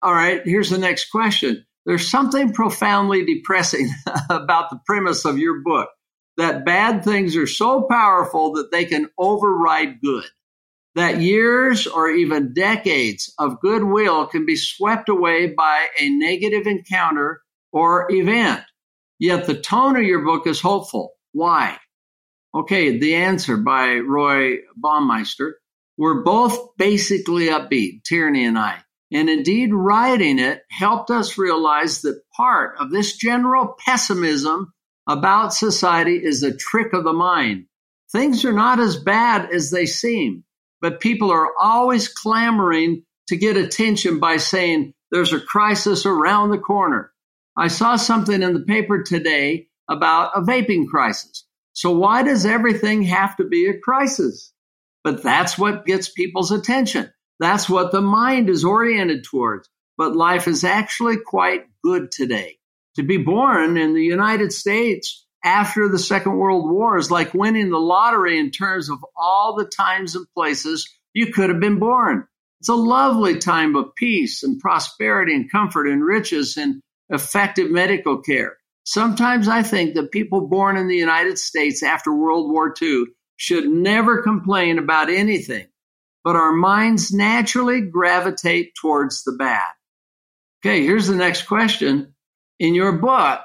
All 0.00 0.12
right, 0.12 0.42
here's 0.44 0.70
the 0.70 0.78
next 0.78 1.10
question. 1.10 1.66
There's 1.88 2.10
something 2.10 2.52
profoundly 2.52 3.24
depressing 3.24 3.88
about 4.30 4.68
the 4.68 4.78
premise 4.84 5.24
of 5.24 5.38
your 5.38 5.62
book 5.62 5.88
that 6.36 6.66
bad 6.66 7.02
things 7.02 7.34
are 7.34 7.46
so 7.46 7.86
powerful 7.90 8.52
that 8.52 8.70
they 8.70 8.84
can 8.84 9.08
override 9.16 10.02
good. 10.02 10.26
That 10.96 11.22
years 11.22 11.86
or 11.86 12.10
even 12.10 12.52
decades 12.52 13.32
of 13.38 13.60
goodwill 13.60 14.26
can 14.26 14.44
be 14.44 14.54
swept 14.54 15.08
away 15.08 15.46
by 15.46 15.86
a 15.98 16.10
negative 16.10 16.66
encounter 16.66 17.40
or 17.72 18.06
event. 18.12 18.64
Yet 19.18 19.46
the 19.46 19.58
tone 19.58 19.96
of 19.96 20.02
your 20.02 20.26
book 20.26 20.46
is 20.46 20.60
hopeful. 20.60 21.14
Why? 21.32 21.78
Okay, 22.54 22.98
the 22.98 23.14
answer 23.14 23.56
by 23.56 23.94
Roy 23.94 24.58
Baumeister. 24.78 25.52
We're 25.96 26.22
both 26.22 26.76
basically 26.76 27.46
upbeat, 27.46 28.04
Tierney 28.04 28.44
and 28.44 28.58
I. 28.58 28.82
And 29.12 29.30
indeed, 29.30 29.72
writing 29.72 30.38
it 30.38 30.62
helped 30.70 31.10
us 31.10 31.38
realize 31.38 32.02
that 32.02 32.22
part 32.36 32.76
of 32.78 32.90
this 32.90 33.16
general 33.16 33.74
pessimism 33.84 34.72
about 35.08 35.54
society 35.54 36.16
is 36.22 36.42
a 36.42 36.54
trick 36.54 36.92
of 36.92 37.04
the 37.04 37.12
mind. 37.12 37.66
Things 38.12 38.44
are 38.44 38.52
not 38.52 38.80
as 38.80 38.96
bad 38.96 39.50
as 39.50 39.70
they 39.70 39.86
seem, 39.86 40.44
but 40.80 41.00
people 41.00 41.30
are 41.30 41.48
always 41.58 42.08
clamoring 42.08 43.04
to 43.28 43.36
get 43.36 43.56
attention 43.56 44.18
by 44.18 44.36
saying 44.36 44.92
there's 45.10 45.32
a 45.32 45.40
crisis 45.40 46.04
around 46.04 46.50
the 46.50 46.58
corner. 46.58 47.12
I 47.56 47.68
saw 47.68 47.96
something 47.96 48.42
in 48.42 48.54
the 48.54 48.60
paper 48.60 49.02
today 49.02 49.68
about 49.88 50.32
a 50.36 50.42
vaping 50.42 50.86
crisis. 50.86 51.44
So 51.72 51.92
why 51.92 52.22
does 52.22 52.44
everything 52.44 53.02
have 53.04 53.36
to 53.36 53.44
be 53.44 53.66
a 53.66 53.78
crisis? 53.78 54.52
But 55.02 55.22
that's 55.22 55.56
what 55.56 55.86
gets 55.86 56.10
people's 56.10 56.50
attention. 56.50 57.10
That's 57.38 57.68
what 57.68 57.92
the 57.92 58.00
mind 58.00 58.48
is 58.50 58.64
oriented 58.64 59.24
towards. 59.24 59.68
But 59.96 60.16
life 60.16 60.48
is 60.48 60.64
actually 60.64 61.18
quite 61.18 61.66
good 61.82 62.10
today. 62.10 62.58
To 62.96 63.02
be 63.02 63.16
born 63.16 63.76
in 63.76 63.94
the 63.94 64.02
United 64.02 64.52
States 64.52 65.24
after 65.44 65.88
the 65.88 65.98
Second 65.98 66.36
World 66.36 66.70
War 66.70 66.98
is 66.98 67.10
like 67.10 67.34
winning 67.34 67.70
the 67.70 67.78
lottery 67.78 68.38
in 68.38 68.50
terms 68.50 68.90
of 68.90 68.98
all 69.16 69.56
the 69.56 69.64
times 69.64 70.16
and 70.16 70.26
places 70.34 70.88
you 71.14 71.32
could 71.32 71.50
have 71.50 71.60
been 71.60 71.78
born. 71.78 72.26
It's 72.60 72.68
a 72.68 72.74
lovely 72.74 73.38
time 73.38 73.76
of 73.76 73.94
peace 73.94 74.42
and 74.42 74.60
prosperity 74.60 75.34
and 75.34 75.50
comfort 75.50 75.86
and 75.86 76.04
riches 76.04 76.56
and 76.56 76.80
effective 77.08 77.70
medical 77.70 78.20
care. 78.20 78.56
Sometimes 78.84 79.48
I 79.48 79.62
think 79.62 79.94
that 79.94 80.10
people 80.10 80.48
born 80.48 80.76
in 80.76 80.88
the 80.88 80.96
United 80.96 81.38
States 81.38 81.82
after 81.82 82.12
World 82.12 82.50
War 82.50 82.74
II 82.80 83.04
should 83.36 83.68
never 83.68 84.22
complain 84.22 84.78
about 84.78 85.10
anything, 85.10 85.66
but 86.28 86.36
our 86.36 86.52
minds 86.52 87.10
naturally 87.10 87.80
gravitate 87.80 88.74
towards 88.74 89.24
the 89.24 89.32
bad. 89.32 89.64
Okay, 90.60 90.84
here's 90.84 91.06
the 91.06 91.16
next 91.16 91.46
question. 91.46 92.14
In 92.58 92.74
your 92.74 92.92
book, 92.92 93.40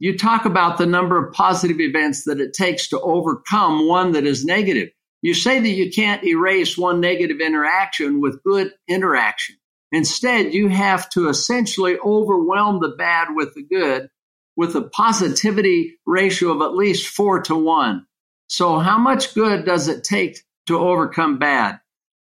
you 0.00 0.18
talk 0.18 0.44
about 0.44 0.76
the 0.76 0.84
number 0.84 1.16
of 1.16 1.32
positive 1.32 1.78
events 1.78 2.24
that 2.24 2.40
it 2.40 2.52
takes 2.52 2.88
to 2.88 3.00
overcome 3.00 3.86
one 3.86 4.14
that 4.14 4.26
is 4.26 4.44
negative. 4.44 4.88
You 5.22 5.32
say 5.32 5.60
that 5.60 5.68
you 5.68 5.92
can't 5.92 6.24
erase 6.24 6.76
one 6.76 7.00
negative 7.00 7.36
interaction 7.40 8.20
with 8.20 8.42
good 8.42 8.72
interaction. 8.88 9.54
Instead, 9.92 10.54
you 10.54 10.66
have 10.66 11.08
to 11.10 11.28
essentially 11.28 11.96
overwhelm 12.00 12.80
the 12.80 12.96
bad 12.98 13.28
with 13.30 13.54
the 13.54 13.62
good 13.62 14.08
with 14.56 14.74
a 14.74 14.82
positivity 14.82 15.98
ratio 16.04 16.50
of 16.50 16.62
at 16.62 16.74
least 16.74 17.06
four 17.06 17.42
to 17.42 17.54
one. 17.54 18.08
So, 18.48 18.80
how 18.80 18.98
much 18.98 19.34
good 19.34 19.64
does 19.64 19.86
it 19.86 20.02
take 20.02 20.40
to 20.66 20.80
overcome 20.80 21.38
bad? 21.38 21.78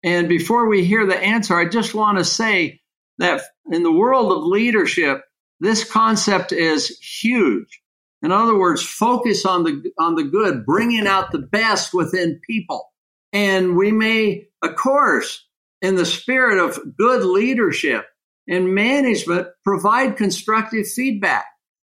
And 0.05 0.28
before 0.28 0.69
we 0.69 0.85
hear 0.85 1.07
the 1.07 1.19
answer, 1.19 1.57
I 1.57 1.69
just 1.69 1.95
want 1.95 2.19
to 2.19 2.25
say 2.25 2.81
that 3.19 3.43
in 3.71 3.83
the 3.83 3.93
world 3.93 4.33
of 4.33 4.45
leadership, 4.45 5.23
this 5.61 5.90
concept 5.90 6.52
is 6.52 6.99
huge. 6.99 7.81
In 8.23 8.33
other 8.33 8.57
words, 8.59 8.83
focus 8.83 9.45
on 9.45 9.64
the 9.64 9.93
on 9.99 10.14
the 10.14 10.25
good, 10.25 10.64
bringing 10.67 11.07
out 11.07 11.31
the 11.31 11.38
best 11.38 11.95
within 11.95 12.40
people. 12.49 12.93
And 13.33 13.76
we 13.76 13.93
may, 13.93 14.49
of 14.62 14.75
course, 14.76 15.45
in 15.83 15.95
the 15.95 16.07
spirit 16.07 16.59
of 16.59 16.97
good 16.97 17.25
leadership 17.25 18.07
and 18.49 18.75
management, 18.75 19.49
provide 19.64 20.17
constructive 20.17 20.88
feedback. 20.88 21.45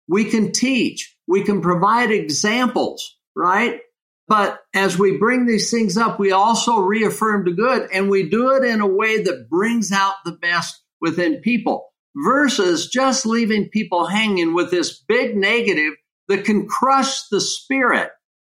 We 0.08 0.26
can 0.26 0.52
teach, 0.52 1.16
we 1.28 1.44
can 1.44 1.62
provide 1.62 2.12
examples, 2.12 3.18
right? 3.36 3.82
But 4.28 4.60
as 4.74 5.00
we 5.00 5.18
bring 5.18 5.46
these 5.46 5.72
things 5.72 5.98
up, 5.98 6.20
we 6.20 6.32
also 6.32 6.78
reaffirm 6.78 7.46
the 7.46 7.54
good 7.54 7.90
and 7.94 8.10
we 8.10 8.30
do 8.30 8.52
it 8.52 8.64
in 8.64 8.82
a 8.82 8.88
way 8.88 9.24
that 9.24 9.50
brings 9.50 9.92
out 9.92 10.16
the 10.26 10.34
best 10.34 10.82
within 11.00 11.40
people 11.42 11.88
versus 12.16 12.90
just 12.90 13.26
leaving 13.26 13.70
people 13.70 14.06
hanging 14.06 14.54
with 14.54 14.70
this 14.70 15.02
big 15.08 15.38
negative 15.38 15.94
that 16.28 16.44
can 16.44 16.68
crush 16.68 17.28
the 17.30 17.40
spirit. 17.40 18.12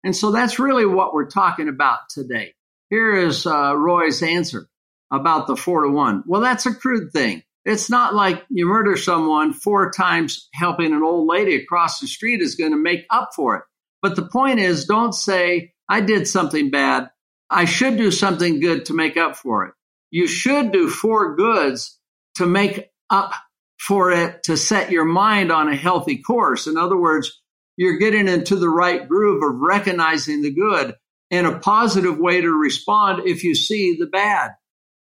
And 0.04 0.16
so 0.16 0.32
that's 0.32 0.60
really 0.60 0.86
what 0.86 1.14
we're 1.14 1.30
talking 1.30 1.68
about 1.68 2.00
today. 2.10 2.54
Here 2.90 3.16
is 3.16 3.46
uh, 3.46 3.76
Roy's 3.76 4.24
answer 4.24 4.70
about 5.12 5.48
the 5.48 5.58
four 5.58 5.84
to 5.84 5.90
one. 5.90 6.24
Well, 6.26 6.42
that's 6.42 6.66
a 6.66 6.74
crude 6.74 7.12
thing. 7.12 7.44
It's 7.66 7.90
not 7.90 8.16
like 8.16 8.46
you 8.50 8.66
murder 8.66 8.96
someone 8.96 9.52
four 9.52 9.92
times 9.92 10.48
helping 10.54 10.94
an 10.94 11.04
old 11.04 11.28
lady 11.28 11.56
across 11.56 12.00
the 12.00 12.08
street 12.08 12.42
is 12.42 12.56
going 12.56 12.72
to 12.72 12.78
make 12.78 13.06
up 13.10 13.32
for 13.36 13.58
it. 13.58 13.64
But 14.02 14.16
the 14.16 14.28
point 14.28 14.60
is, 14.60 14.86
don't 14.86 15.14
say, 15.14 15.74
I 15.90 16.02
did 16.02 16.28
something 16.28 16.70
bad. 16.70 17.10
I 17.50 17.66
should 17.66 17.98
do 17.98 18.12
something 18.12 18.60
good 18.60 18.86
to 18.86 18.94
make 18.94 19.18
up 19.18 19.36
for 19.36 19.66
it. 19.66 19.74
You 20.12 20.28
should 20.28 20.72
do 20.72 20.90
four 20.90 21.36
goods 21.36 22.00
to 22.36 22.46
make 22.46 22.90
up 23.10 23.34
for 23.80 24.12
it 24.12 24.44
to 24.44 24.58
set 24.58 24.92
your 24.92 25.06
mind 25.06 25.52
on 25.52 25.70
a 25.70 25.76
healthy 25.76 26.22
course. 26.22 26.68
In 26.68 26.78
other 26.78 26.98
words, 26.98 27.42
you're 27.78 27.98
getting 27.98 28.28
into 28.28 28.56
the 28.56 28.70
right 28.70 29.08
groove 29.08 29.44
of 29.44 29.60
recognizing 29.60 30.42
the 30.42 30.54
good 30.54 30.96
and 31.30 31.46
a 31.46 31.60
positive 31.60 32.18
way 32.18 32.42
to 32.42 32.50
respond 32.50 33.28
if 33.28 33.44
you 33.44 33.56
see 33.56 33.98
the 34.00 34.08
bad. 34.08 34.52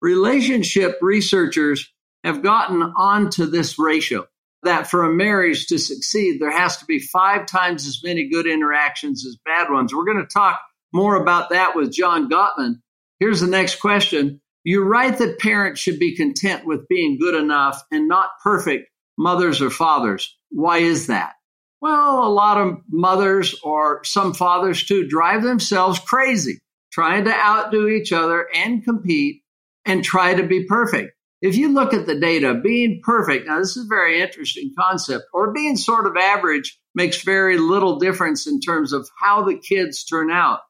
Relationship 0.01 0.97
researchers 1.01 1.91
have 2.23 2.41
gotten 2.43 2.81
onto 2.81 3.45
this 3.45 3.77
ratio 3.77 4.25
that 4.63 4.88
for 4.88 5.03
a 5.03 5.13
marriage 5.13 5.67
to 5.67 5.77
succeed, 5.77 6.39
there 6.39 6.51
has 6.51 6.77
to 6.77 6.86
be 6.86 7.00
five 7.00 7.46
times 7.46 7.88
as 7.88 8.01
many 8.03 8.29
good 8.29 8.48
interactions 8.48 9.25
as 9.25 9.38
bad 9.46 9.70
ones. 9.72 9.93
We're 9.93 10.05
going 10.05 10.25
to 10.25 10.25
talk 10.25 10.60
more 10.93 11.15
about 11.15 11.50
that 11.50 11.75
with 11.75 11.93
John 11.93 12.29
Gottman. 12.29 12.79
Here's 13.20 13.41
the 13.41 13.48
next 13.48 13.79
question. 13.79 14.41
You're 14.63 14.86
right 14.86 15.17
that 15.17 15.39
parents 15.39 15.82
should 15.82 16.00
be 16.00 16.15
content 16.15 16.65
with 16.65 16.88
being 16.88 17.17
good 17.20 17.36
enough 17.36 17.82
and 17.91 18.08
not 18.08 18.29
perfect 18.41 18.89
mothers 19.17 19.62
or 19.62 19.70
fathers. 19.70 20.36
Why 20.50 20.77
is 20.79 21.08
that? 21.08 21.34
Well, 21.82 22.25
a 22.25 22.29
lot 22.29 22.58
of 22.58 22.77
mothers 22.89 23.60
or 23.62 24.03
some 24.05 24.34
fathers 24.34 24.84
too 24.84 25.05
drive 25.08 25.43
themselves 25.43 26.00
crazy 26.00 26.60
trying 26.93 27.25
to 27.25 27.34
outdo 27.34 27.88
each 27.88 28.13
other 28.13 28.48
and 28.55 28.84
compete 28.84 29.41
and 29.84 30.03
try 30.03 30.34
to 30.34 30.43
be 30.43 30.63
perfect. 30.65 31.12
If 31.43 31.57
you 31.57 31.73
look 31.73 31.93
at 31.93 32.05
the 32.05 32.17
data, 32.17 32.53
being 32.53 33.01
perfect, 33.03 33.47
now 33.47 33.59
this 33.59 33.75
is 33.75 33.83
a 33.83 33.89
very 33.89 34.21
interesting 34.21 34.71
concept, 34.79 35.25
or 35.33 35.51
being 35.51 35.75
sort 35.75 36.07
of 36.07 36.15
average 36.15 36.79
makes 36.95 37.21
very 37.21 37.57
little 37.57 38.00
difference 38.00 38.47
in 38.47 38.62
terms 38.62 38.93
of 38.93 39.09
how 39.19 39.43
the 39.43 39.57
kids 39.57 40.05
turn 40.05 40.31
out. 40.31 40.62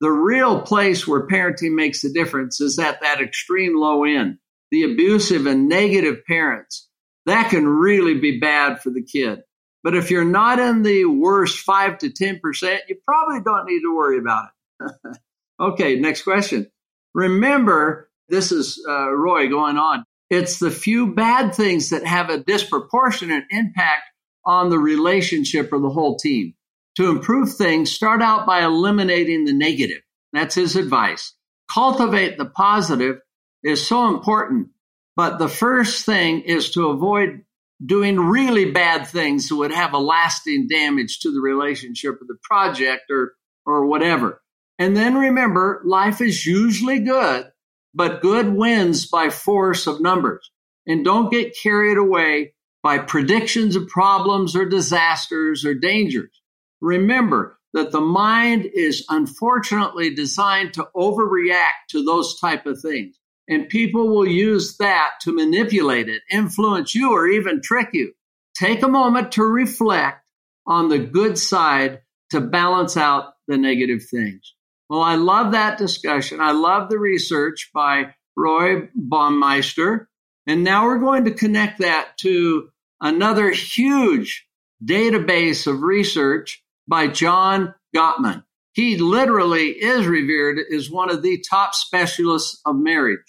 The 0.00 0.10
real 0.10 0.62
place 0.62 1.06
where 1.06 1.26
parenting 1.26 1.74
makes 1.74 2.04
a 2.04 2.12
difference 2.12 2.58
is 2.62 2.78
at 2.78 3.02
that 3.02 3.20
extreme 3.20 3.78
low 3.78 4.04
end, 4.04 4.38
the 4.70 4.84
abusive 4.84 5.44
and 5.44 5.68
negative 5.68 6.24
parents. 6.26 6.88
That 7.26 7.50
can 7.50 7.68
really 7.68 8.18
be 8.18 8.40
bad 8.40 8.80
for 8.80 8.88
the 8.88 9.02
kid. 9.04 9.40
But 9.82 9.94
if 9.94 10.10
you're 10.10 10.24
not 10.24 10.58
in 10.58 10.84
the 10.84 11.04
worst 11.04 11.58
5 11.58 11.98
to 11.98 12.08
10%, 12.08 12.78
you 12.88 12.96
probably 13.06 13.42
don't 13.44 13.66
need 13.66 13.82
to 13.82 13.94
worry 13.94 14.16
about 14.16 14.46
it. 14.80 15.18
okay, 15.60 15.96
next 15.96 16.22
question. 16.22 16.70
Remember, 17.12 18.08
this 18.30 18.52
is 18.52 18.82
uh, 18.88 19.10
Roy 19.10 19.50
going 19.50 19.76
on. 19.76 20.06
It's 20.30 20.58
the 20.58 20.70
few 20.70 21.14
bad 21.14 21.54
things 21.54 21.90
that 21.90 22.06
have 22.06 22.30
a 22.30 22.38
disproportionate 22.38 23.44
impact 23.50 24.04
on 24.44 24.70
the 24.70 24.78
relationship 24.78 25.72
or 25.72 25.80
the 25.80 25.90
whole 25.90 26.16
team. 26.16 26.54
To 26.96 27.08
improve 27.08 27.54
things, 27.54 27.90
start 27.90 28.22
out 28.22 28.46
by 28.46 28.64
eliminating 28.64 29.44
the 29.44 29.52
negative. 29.52 30.02
That's 30.32 30.54
his 30.54 30.76
advice. 30.76 31.34
Cultivate 31.72 32.38
the 32.38 32.46
positive 32.46 33.18
is 33.62 33.86
so 33.86 34.08
important. 34.08 34.68
But 35.16 35.38
the 35.38 35.48
first 35.48 36.04
thing 36.04 36.42
is 36.42 36.70
to 36.72 36.88
avoid 36.88 37.44
doing 37.84 38.18
really 38.18 38.70
bad 38.70 39.06
things 39.06 39.48
that 39.48 39.56
would 39.56 39.72
have 39.72 39.92
a 39.92 39.98
lasting 39.98 40.68
damage 40.68 41.20
to 41.20 41.32
the 41.32 41.40
relationship 41.40 42.20
or 42.20 42.24
the 42.26 42.38
project 42.42 43.10
or, 43.10 43.34
or 43.66 43.86
whatever. 43.86 44.40
And 44.78 44.96
then 44.96 45.16
remember, 45.16 45.82
life 45.84 46.20
is 46.20 46.44
usually 46.44 47.00
good, 47.00 47.46
but 47.94 48.22
good 48.22 48.54
wins 48.54 49.06
by 49.06 49.30
force 49.30 49.86
of 49.86 50.00
numbers. 50.00 50.50
And 50.86 51.04
don't 51.04 51.30
get 51.30 51.56
carried 51.56 51.96
away 51.96 52.54
by 52.82 52.98
predictions 52.98 53.76
of 53.76 53.88
problems 53.88 54.54
or 54.54 54.66
disasters 54.66 55.64
or 55.64 55.74
dangers. 55.74 56.42
Remember 56.80 57.58
that 57.72 57.92
the 57.92 58.00
mind 58.00 58.66
is 58.74 59.04
unfortunately 59.08 60.14
designed 60.14 60.74
to 60.74 60.88
overreact 60.94 61.88
to 61.90 62.04
those 62.04 62.38
type 62.38 62.66
of 62.66 62.80
things. 62.80 63.18
And 63.48 63.68
people 63.68 64.08
will 64.08 64.26
use 64.26 64.76
that 64.78 65.10
to 65.22 65.34
manipulate 65.34 66.08
it, 66.08 66.22
influence 66.30 66.94
you, 66.94 67.12
or 67.12 67.26
even 67.26 67.60
trick 67.62 67.88
you. 67.92 68.12
Take 68.56 68.82
a 68.82 68.88
moment 68.88 69.32
to 69.32 69.42
reflect 69.42 70.24
on 70.66 70.88
the 70.88 70.98
good 70.98 71.38
side 71.38 72.00
to 72.30 72.40
balance 72.40 72.96
out 72.96 73.34
the 73.48 73.58
negative 73.58 74.02
things. 74.10 74.54
Well, 74.88 75.02
I 75.02 75.16
love 75.16 75.52
that 75.52 75.78
discussion. 75.78 76.40
I 76.40 76.52
love 76.52 76.88
the 76.88 76.98
research 76.98 77.70
by 77.72 78.14
Roy 78.36 78.88
Baumeister. 78.96 80.06
And 80.46 80.62
now 80.62 80.84
we're 80.84 80.98
going 80.98 81.24
to 81.24 81.30
connect 81.34 81.80
that 81.80 82.18
to 82.18 82.68
another 83.00 83.50
huge 83.50 84.46
database 84.84 85.66
of 85.66 85.82
research 85.82 86.62
by 86.86 87.06
John 87.06 87.74
Gottman. 87.96 88.44
He 88.72 88.98
literally 88.98 89.68
is 89.68 90.06
revered 90.06 90.58
as 90.74 90.90
one 90.90 91.10
of 91.10 91.22
the 91.22 91.42
top 91.48 91.74
specialists 91.74 92.60
of 92.66 92.76
marriage 92.76 93.22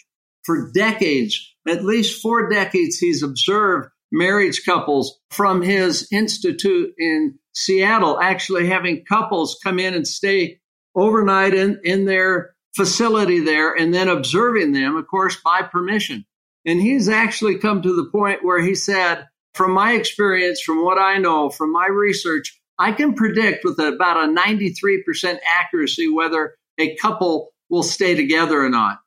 for 0.44 0.72
decades, 0.72 1.56
at 1.68 1.84
least 1.84 2.22
four 2.22 2.50
decades, 2.50 2.98
he's 2.98 3.24
observed 3.24 3.90
marriage 4.12 4.64
couples 4.64 5.20
from 5.32 5.62
his 5.62 6.08
institute 6.12 6.94
in 6.98 7.38
Seattle, 7.54 8.20
actually 8.20 8.68
having 8.68 9.04
couples 9.06 9.58
come 9.64 9.80
in 9.80 9.94
and 9.94 10.08
stay 10.08 10.60
overnight 10.96 11.54
in, 11.54 11.80
in 11.84 12.06
their 12.06 12.56
facility 12.76 13.40
there 13.40 13.74
and 13.74 13.94
then 13.94 14.08
observing 14.10 14.72
them, 14.72 14.96
of 14.96 15.08
course, 15.08 15.38
by 15.44 15.62
permission. 15.62 16.26
And 16.66 16.82
he's 16.82 17.10
actually 17.10 17.60
come 17.60 17.82
to 17.82 17.96
the 17.96 18.10
point 18.10 18.44
where 18.44 18.62
he 18.62 18.76
said, 18.76 19.28
from 19.54 19.72
my 19.72 19.94
experience, 19.94 20.62
from 20.62 20.84
what 20.84 20.98
I 20.98 21.18
know, 21.18 21.50
from 21.50 21.72
my 21.72 21.88
research, 21.88 22.60
I 22.78 22.92
can 22.92 23.14
predict 23.14 23.64
with 23.64 23.80
about 23.80 24.30
a 24.30 24.34
93% 24.34 25.38
accuracy 25.48 26.12
whether 26.12 26.56
a 26.78 26.96
couple 26.98 27.54
will 27.70 27.84
stay 27.84 28.16
together 28.16 28.62
or 28.62 28.70
not. 28.70 29.00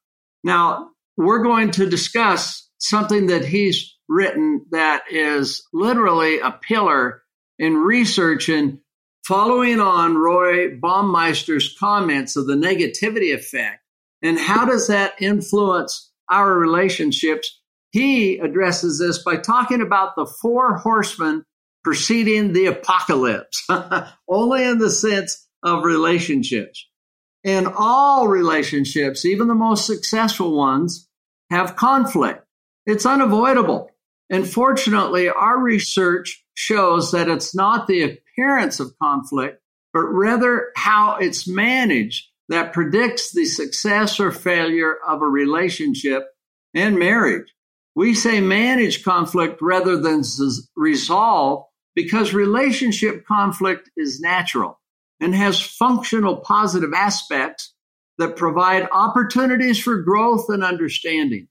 Now, 0.43 0.91
we're 1.17 1.43
going 1.43 1.73
to 1.73 1.89
discuss 1.89 2.69
something 2.79 3.27
that 3.27 3.45
he's 3.45 3.95
written 4.09 4.65
that 4.71 5.03
is 5.11 5.67
literally 5.73 6.41
a 6.41 6.53
pillar 6.53 7.23
in 7.59 7.77
research 7.77 8.49
and 8.49 8.79
following 9.29 9.79
on 9.79 10.17
Roy 10.17 10.71
Baumeister's 10.71 11.77
comments 11.79 12.35
of 12.35 12.47
the 12.47 12.55
negativity 12.55 13.35
effect 13.35 13.83
and 14.23 14.39
how 14.39 14.65
does 14.65 14.87
that 14.87 15.21
influence 15.21 16.11
our 16.31 16.55
relationships. 16.55 17.61
He 17.91 18.39
addresses 18.39 18.99
this 18.99 19.23
by 19.23 19.37
talking 19.37 19.83
about 19.83 20.17
the 20.17 20.25
four 20.25 20.79
horsemen 20.79 21.45
preceding 21.85 22.55
the 22.55 22.67
apocalypse, 22.67 23.67
only 24.29 24.65
in 24.65 24.79
the 24.79 24.91
sense 24.91 25.47
of 25.63 25.85
relationships. 25.85 26.87
In 27.45 27.67
all 27.67 28.29
relationships, 28.29 29.27
even 29.27 29.47
the 29.47 29.55
most 29.55 29.87
successful 29.87 30.57
ones, 30.57 31.07
have 31.51 31.77
conflict. 31.77 32.47
It's 32.87 33.05
unavoidable. 33.05 33.91
And 34.31 34.49
fortunately, 34.49 35.29
our 35.29 35.59
research 35.59 36.43
shows 36.55 37.13
that 37.13 37.29
it's 37.29 37.55
not 37.55 37.87
the 37.87 38.19
appearance 38.39 38.81
of 38.81 38.97
conflict, 39.03 39.61
but 39.93 40.05
rather 40.05 40.71
how 40.77 41.17
it's 41.17 41.49
managed 41.49 42.27
that 42.49 42.73
predicts 42.73 43.33
the 43.33 43.45
success 43.45 44.19
or 44.21 44.33
failure 44.33 44.95
of 45.07 45.21
a 45.21 45.27
relationship 45.27 46.27
and 46.75 46.99
marriage. 46.99 47.47
We 47.95 48.15
say 48.15 48.41
manage 48.41 49.05
conflict 49.05 49.61
rather 49.61 50.01
than 50.01 50.23
resolve 50.77 51.65
because 51.95 52.33
relationship 52.33 53.27
conflict 53.27 53.91
is 53.97 54.21
natural 54.21 54.81
and 55.21 55.35
has 55.35 55.61
functional 55.61 56.37
positive 56.37 56.93
aspects 56.95 57.75
that 58.19 58.37
provide 58.37 58.89
opportunities 58.93 59.81
for 59.81 60.03
growth 60.03 60.47
and 60.49 60.63
understanding. 60.63 61.49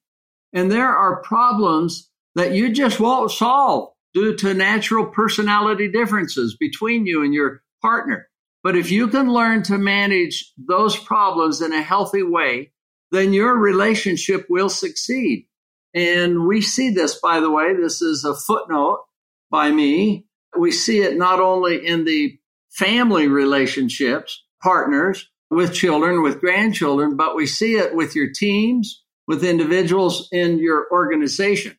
And 0.54 0.72
there 0.72 0.88
are 0.88 1.22
problems 1.22 2.10
that 2.36 2.54
you 2.54 2.70
just 2.70 3.00
won't 3.00 3.32
solve 3.32 3.90
due 4.18 4.36
to 4.36 4.52
natural 4.52 5.06
personality 5.06 5.88
differences 5.88 6.58
between 6.58 7.06
you 7.06 7.24
and 7.24 7.36
your 7.36 7.62
partner. 7.84 8.28
But 8.64 8.76
if 8.76 8.90
you 8.90 9.10
can 9.10 9.32
learn 9.32 9.62
to 9.64 9.78
manage 9.78 10.52
those 10.58 10.98
problems 10.98 11.62
in 11.62 11.72
a 11.72 11.84
healthy 11.84 12.24
way, 12.24 12.72
then 13.12 13.32
your 13.32 13.56
relationship 13.56 14.48
will 14.50 14.70
succeed. 14.70 15.46
And 15.94 16.48
we 16.48 16.62
see 16.62 16.90
this, 16.90 17.20
by 17.20 17.40
the 17.42 17.52
way, 17.52 17.76
this 17.76 18.02
is 18.02 18.26
a 18.26 18.34
footnote 18.34 19.06
by 19.52 19.70
me. 19.70 20.26
We 20.58 20.72
see 20.72 21.02
it 21.02 21.16
not 21.16 21.40
only 21.40 21.86
in 21.86 22.06
the 22.06 22.40
family 22.72 23.28
relationships, 23.28 24.44
partners, 24.64 25.30
with 25.52 25.76
children, 25.76 26.24
with 26.24 26.42
grandchildren, 26.42 27.18
but 27.18 27.36
we 27.36 27.46
see 27.46 27.76
it 27.76 27.94
with 27.94 28.16
your 28.16 28.32
teams, 28.34 29.04
with 29.28 29.44
individuals 29.44 30.28
in 30.32 30.58
your 30.58 30.88
organization. 30.92 31.78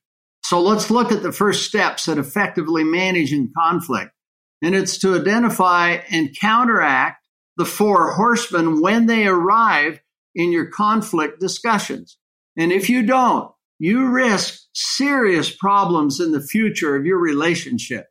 So 0.48 0.62
let's 0.62 0.90
look 0.90 1.12
at 1.12 1.22
the 1.22 1.30
first 1.30 1.66
steps 1.66 2.08
at 2.08 2.16
effectively 2.16 2.82
managing 2.82 3.52
conflict. 3.54 4.12
And 4.62 4.74
it's 4.74 4.96
to 5.00 5.14
identify 5.14 5.98
and 6.10 6.34
counteract 6.40 7.22
the 7.58 7.66
four 7.66 8.12
horsemen 8.12 8.80
when 8.80 9.04
they 9.04 9.26
arrive 9.26 10.00
in 10.34 10.50
your 10.50 10.70
conflict 10.70 11.38
discussions. 11.38 12.16
And 12.56 12.72
if 12.72 12.88
you 12.88 13.02
don't, 13.02 13.52
you 13.78 14.06
risk 14.06 14.62
serious 14.72 15.54
problems 15.54 16.18
in 16.18 16.32
the 16.32 16.40
future 16.40 16.96
of 16.96 17.04
your 17.04 17.18
relationship. 17.18 18.06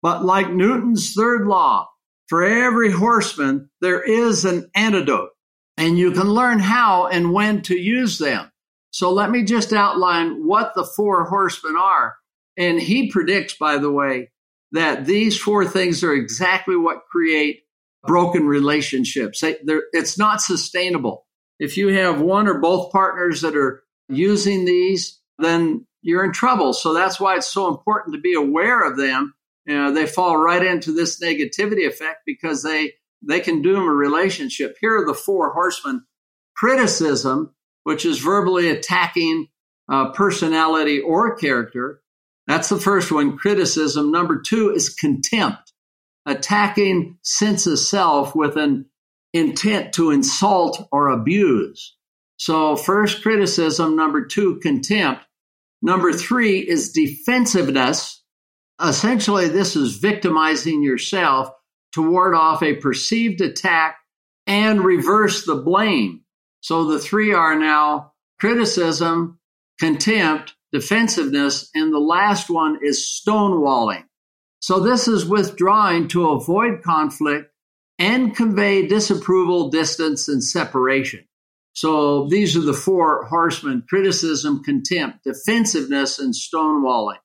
But 0.00 0.24
like 0.24 0.50
Newton's 0.50 1.12
third 1.12 1.46
law, 1.46 1.86
for 2.28 2.42
every 2.42 2.92
horseman, 2.92 3.68
there 3.82 4.00
is 4.02 4.46
an 4.46 4.70
antidote 4.74 5.32
and 5.76 5.98
you 5.98 6.12
can 6.12 6.30
learn 6.30 6.60
how 6.60 7.08
and 7.08 7.30
when 7.30 7.60
to 7.64 7.76
use 7.78 8.16
them. 8.16 8.50
So 8.94 9.10
let 9.10 9.28
me 9.28 9.42
just 9.42 9.72
outline 9.72 10.46
what 10.46 10.76
the 10.76 10.84
four 10.84 11.24
horsemen 11.24 11.74
are. 11.76 12.14
And 12.56 12.80
he 12.80 13.10
predicts, 13.10 13.56
by 13.56 13.78
the 13.78 13.90
way, 13.90 14.30
that 14.70 15.04
these 15.04 15.36
four 15.36 15.64
things 15.64 16.04
are 16.04 16.12
exactly 16.12 16.76
what 16.76 17.02
create 17.10 17.62
broken 18.06 18.46
relationships. 18.46 19.42
it's 19.42 20.16
not 20.16 20.40
sustainable. 20.40 21.26
If 21.58 21.76
you 21.76 21.88
have 21.88 22.20
one 22.20 22.46
or 22.46 22.60
both 22.60 22.92
partners 22.92 23.40
that 23.40 23.56
are 23.56 23.82
using 24.08 24.64
these, 24.64 25.20
then 25.38 25.88
you're 26.02 26.24
in 26.24 26.32
trouble. 26.32 26.72
So 26.72 26.94
that's 26.94 27.18
why 27.18 27.34
it's 27.34 27.52
so 27.52 27.66
important 27.66 28.14
to 28.14 28.20
be 28.20 28.34
aware 28.34 28.88
of 28.88 28.96
them. 28.96 29.34
You 29.66 29.74
know, 29.74 29.92
they 29.92 30.06
fall 30.06 30.36
right 30.36 30.64
into 30.64 30.92
this 30.92 31.20
negativity 31.20 31.84
effect 31.84 32.20
because 32.26 32.62
they 32.62 32.92
they 33.26 33.40
can 33.40 33.60
doom 33.60 33.88
a 33.88 33.92
relationship. 33.92 34.76
Here 34.80 35.02
are 35.02 35.06
the 35.06 35.14
four 35.14 35.52
horsemen: 35.52 36.04
criticism, 36.56 37.53
which 37.84 38.04
is 38.04 38.18
verbally 38.18 38.68
attacking 38.68 39.48
uh, 39.90 40.10
personality 40.10 41.00
or 41.00 41.36
character. 41.36 42.00
That's 42.46 42.68
the 42.68 42.80
first 42.80 43.12
one. 43.12 43.38
Criticism. 43.38 44.10
Number 44.10 44.42
two 44.44 44.70
is 44.70 44.94
contempt, 44.94 45.72
attacking 46.26 47.18
sense 47.22 47.66
of 47.66 47.78
self 47.78 48.34
with 48.34 48.56
an 48.56 48.86
intent 49.32 49.94
to 49.94 50.10
insult 50.10 50.86
or 50.92 51.08
abuse. 51.08 51.96
So, 52.36 52.76
first, 52.76 53.22
criticism. 53.22 53.96
Number 53.96 54.26
two, 54.26 54.58
contempt. 54.60 55.24
Number 55.80 56.12
three 56.12 56.58
is 56.58 56.92
defensiveness. 56.92 58.22
Essentially, 58.82 59.48
this 59.48 59.76
is 59.76 59.98
victimizing 59.98 60.82
yourself 60.82 61.48
to 61.92 62.10
ward 62.10 62.34
off 62.34 62.62
a 62.62 62.74
perceived 62.74 63.40
attack 63.40 63.98
and 64.46 64.84
reverse 64.84 65.44
the 65.44 65.54
blame. 65.54 66.23
So 66.64 66.86
the 66.86 66.98
three 66.98 67.34
are 67.34 67.58
now 67.58 68.14
criticism, 68.40 69.38
contempt, 69.78 70.54
defensiveness, 70.72 71.68
and 71.74 71.92
the 71.92 71.98
last 71.98 72.48
one 72.48 72.78
is 72.82 73.04
stonewalling. 73.04 74.04
So 74.60 74.80
this 74.80 75.06
is 75.06 75.26
withdrawing 75.26 76.08
to 76.08 76.30
avoid 76.30 76.82
conflict 76.82 77.52
and 77.98 78.34
convey 78.34 78.86
disapproval, 78.86 79.68
distance, 79.68 80.26
and 80.26 80.42
separation. 80.42 81.26
So 81.74 82.28
these 82.30 82.56
are 82.56 82.62
the 82.62 82.72
four 82.72 83.26
horsemen 83.26 83.84
criticism, 83.86 84.64
contempt, 84.64 85.24
defensiveness, 85.24 86.18
and 86.18 86.32
stonewalling. 86.32 87.18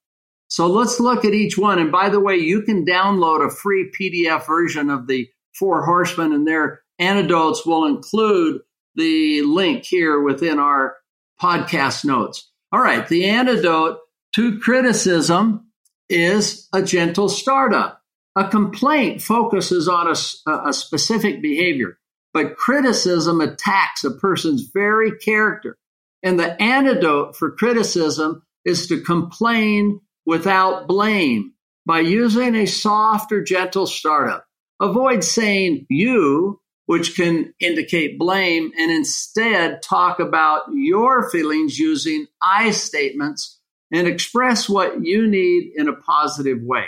So 0.50 0.68
let's 0.68 1.00
look 1.00 1.24
at 1.24 1.34
each 1.34 1.58
one. 1.58 1.80
And 1.80 1.94
by 1.94 2.10
the 2.10 2.20
way, 2.20 2.36
you 2.36 2.64
can 2.64 2.86
download 2.86 3.48
a 3.48 3.56
free 3.56 3.90
PDF 3.98 4.46
version 4.46 4.90
of 4.90 5.08
the 5.08 5.30
four 5.58 5.86
horsemen, 5.86 6.34
and 6.34 6.46
their 6.46 6.82
antidotes 7.00 7.66
will 7.66 7.86
include 7.86 8.60
the 8.96 9.42
link 9.44 9.86
here 9.86 10.20
within 10.20 10.60
our 10.60 10.96
podcast 11.42 12.06
notes. 12.06 12.50
All 12.72 12.82
right, 12.82 13.08
the 13.08 13.26
antidote 13.26 14.00
to 14.36 14.60
criticism 14.60 15.72
is 16.10 16.68
a 16.74 16.82
gentle 16.82 17.30
startup. 17.30 18.02
A 18.36 18.48
complaint 18.48 19.22
focuses 19.22 19.88
on 19.88 20.08
a, 20.08 20.52
a 20.70 20.74
specific 20.74 21.42
behavior. 21.42 21.98
But 22.34 22.58
criticism 22.58 23.42
attacks 23.42 24.04
a 24.04 24.12
person's 24.12 24.70
very 24.74 25.18
character. 25.18 25.78
And 26.22 26.40
the 26.40 26.62
antidote 26.62 27.36
for 27.36 27.52
criticism 27.52 28.44
is 28.66 28.88
to 28.88 29.02
complain 29.02 30.02
without 30.26 30.88
blame 30.88 31.54
by 31.86 32.02
using 32.02 32.56
a 32.56 32.68
soft 32.68 33.32
or 33.32 33.44
gentle 33.44 33.88
startup. 33.88 34.46
Avoid 34.80 35.24
saying 35.24 35.88
you, 35.90 36.62
which 36.90 37.16
can 37.16 37.54
indicate 37.60 38.18
blame, 38.18 38.72
and 38.76 38.90
instead 38.90 39.80
talk 39.84 40.20
about 40.20 40.64
your 40.74 41.30
feelings 41.30 41.78
using 41.78 42.26
I 42.42 42.72
statements 42.72 43.60
and 43.94 44.08
express 44.08 44.68
what 44.68 45.06
you 45.06 45.28
need 45.28 45.74
in 45.76 45.88
a 45.88 45.94
positive 45.94 46.64
way. 46.64 46.88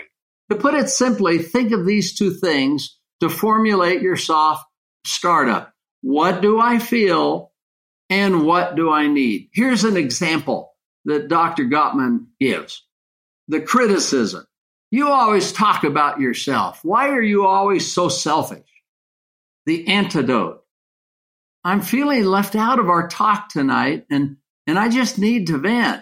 To 0.50 0.56
put 0.56 0.74
it 0.74 0.90
simply, 0.90 1.38
think 1.38 1.72
of 1.72 1.86
these 1.86 2.18
two 2.18 2.32
things 2.32 2.98
to 3.20 3.30
formulate 3.30 4.02
your 4.02 4.18
soft 4.18 4.66
startup. 5.06 5.72
What 6.02 6.42
do 6.42 6.60
I 6.60 6.80
feel 6.80 7.52
and 8.10 8.44
what 8.44 8.76
do 8.76 8.90
I 8.90 9.06
need? 9.06 9.50
Here's 9.54 9.84
an 9.84 9.98
example 9.98 10.74
that 11.06 11.28
Dr. 11.28 11.66
Gottman 11.66 12.26
gives 12.40 12.84
the 13.48 13.62
criticism. 13.62 14.48
You 14.90 15.10
always 15.10 15.52
talk 15.52 15.84
about 15.84 16.20
yourself. 16.20 16.80
Why 16.82 17.10
are 17.10 17.22
you 17.22 17.46
always 17.46 17.94
so 17.94 18.10
selfish? 18.10 18.66
The 19.66 19.88
antidote. 19.88 20.64
I'm 21.64 21.82
feeling 21.82 22.26
left 22.26 22.56
out 22.56 22.80
of 22.80 22.90
our 22.90 23.08
talk 23.08 23.50
tonight 23.50 24.06
and, 24.10 24.38
and 24.66 24.80
I 24.80 24.90
just 24.90 25.20
need 25.20 25.48
to 25.48 25.58
vent. 25.58 26.02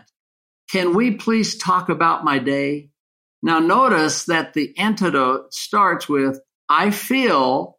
Can 0.71 0.93
we 0.95 1.11
please 1.11 1.57
talk 1.57 1.89
about 1.89 2.23
my 2.23 2.39
day? 2.39 2.91
Now, 3.41 3.59
notice 3.59 4.25
that 4.25 4.53
the 4.53 4.77
antidote 4.77 5.53
starts 5.53 6.07
with 6.07 6.39
I 6.67 6.91
feel 6.91 7.77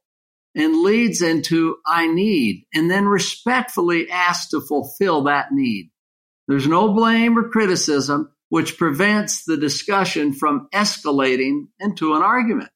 and 0.54 0.82
leads 0.82 1.22
into 1.22 1.76
I 1.86 2.08
need, 2.08 2.66
and 2.74 2.90
then 2.90 3.06
respectfully 3.06 4.10
asks 4.10 4.50
to 4.50 4.60
fulfill 4.60 5.24
that 5.24 5.52
need. 5.52 5.90
There's 6.48 6.66
no 6.66 6.92
blame 6.92 7.38
or 7.38 7.50
criticism, 7.50 8.32
which 8.48 8.76
prevents 8.76 9.44
the 9.44 9.56
discussion 9.56 10.32
from 10.32 10.68
escalating 10.74 11.68
into 11.78 12.14
an 12.14 12.22
argument. 12.22 12.70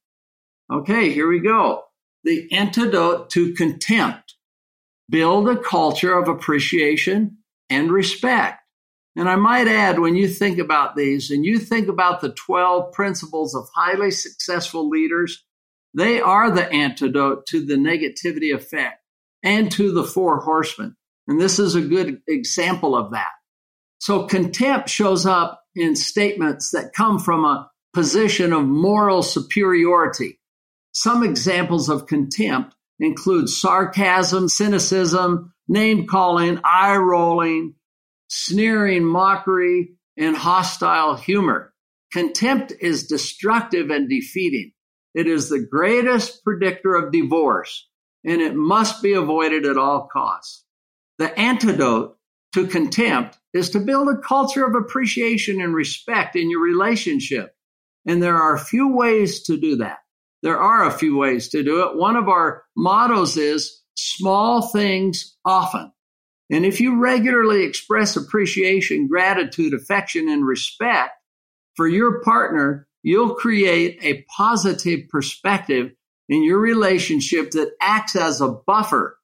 Okay, 0.73 1.11
here 1.11 1.29
we 1.29 1.41
go. 1.41 1.83
The 2.25 2.49
antidote 2.53 3.31
to 3.31 3.55
contempt. 3.55 4.35
Build 5.11 5.49
a 5.49 5.57
culture 5.57 6.15
of 6.15 6.29
appreciation 6.29 7.39
and 7.71 7.93
respect. 7.93 8.61
And 9.17 9.29
I 9.29 9.37
might 9.37 9.69
add, 9.69 10.01
when 10.01 10.17
you 10.17 10.27
think 10.29 10.59
about 10.59 10.97
these 10.97 11.31
and 11.31 11.45
you 11.45 11.59
think 11.59 11.89
about 11.89 12.21
the 12.21 12.33
12 12.33 12.93
principles 12.93 13.55
of 13.55 13.69
highly 13.75 14.11
successful 14.11 14.89
leaders, 14.89 15.45
they 15.95 16.21
are 16.21 16.51
the 16.51 16.69
antidote 16.73 17.47
to 17.47 17.65
the 17.65 17.77
negativity 17.77 18.53
effect 18.53 19.01
and 19.43 19.71
to 19.73 19.93
the 19.93 20.03
four 20.03 20.41
horsemen. 20.41 20.97
And 21.29 21.41
this 21.41 21.59
is 21.59 21.75
a 21.75 21.81
good 21.81 22.23
example 22.27 22.97
of 22.97 23.13
that. 23.13 23.31
So 23.99 24.27
contempt 24.27 24.89
shows 24.89 25.25
up 25.27 25.63
in 25.77 25.95
statements 25.95 26.73
that 26.73 26.93
come 26.93 27.19
from 27.19 27.45
a 27.45 27.71
position 27.95 28.53
of 28.53 28.65
moral 28.65 29.23
superiority. 29.23 30.41
Some 30.95 31.25
examples 31.25 31.89
of 31.89 32.07
contempt 32.07 32.75
include 33.01 33.49
sarcasm, 33.49 34.49
cynicism, 34.49 35.53
name 35.67 36.07
calling, 36.07 36.61
eye 36.65 36.97
rolling, 36.97 37.75
sneering, 38.29 39.05
mockery, 39.05 39.97
and 40.17 40.37
hostile 40.37 41.17
humor. 41.17 41.75
Contempt 42.13 42.73
is 42.81 43.09
destructive 43.09 43.91
and 43.91 44.09
defeating. 44.09 44.73
It 45.15 45.27
is 45.27 45.49
the 45.49 45.67
greatest 45.69 46.45
predictor 46.45 46.95
of 46.95 47.13
divorce, 47.13 47.89
and 48.25 48.41
it 48.41 48.55
must 48.55 49.03
be 49.03 49.15
avoided 49.15 49.67
at 49.67 49.77
all 49.77 50.09
costs. 50.13 50.65
The 51.19 51.37
antidote 51.37 52.17
to 52.55 52.69
contempt 52.69 53.37
is 53.53 53.71
to 53.71 53.81
build 53.81 54.09
a 54.09 54.21
culture 54.21 54.65
of 54.65 54.77
appreciation 54.77 55.61
and 55.61 55.75
respect 55.75 56.37
in 56.37 56.51
your 56.51 56.63
relationship. 56.63 57.53
And 58.07 58.23
there 58.23 58.37
are 58.37 58.57
few 58.59 58.95
ways 58.95 59.43
to 59.45 59.57
do 59.57 59.77
that. 59.77 59.99
There 60.45 60.61
are 60.61 60.85
a 60.85 60.93
few 60.93 61.17
ways 61.17 61.49
to 61.49 61.63
do 61.65 61.85
it. 61.85 61.97
One 61.97 62.17
of 62.17 62.29
our 62.29 62.65
mottos 62.77 63.39
is 63.39 63.81
small 63.97 64.61
things 64.61 65.39
often. 65.43 65.91
And 66.51 66.67
if 66.67 66.83
you 66.83 67.01
regularly 67.01 67.65
express 67.65 68.15
appreciation, 68.15 69.09
gratitude, 69.09 69.73
affection, 69.73 70.29
and 70.29 70.47
respect 70.47 71.13
for 71.77 71.89
your 71.89 72.23
partner, 72.23 72.87
you'll 73.03 73.35
create 73.37 73.99
a 74.03 74.23
positive 74.37 75.09
perspective 75.09 75.93
in 76.29 76.45
your 76.45 76.59
relationship 76.59 77.53
that 77.53 77.73
acts 77.81 78.15
as 78.15 78.43
a 78.43 78.49
buffer 78.49 79.19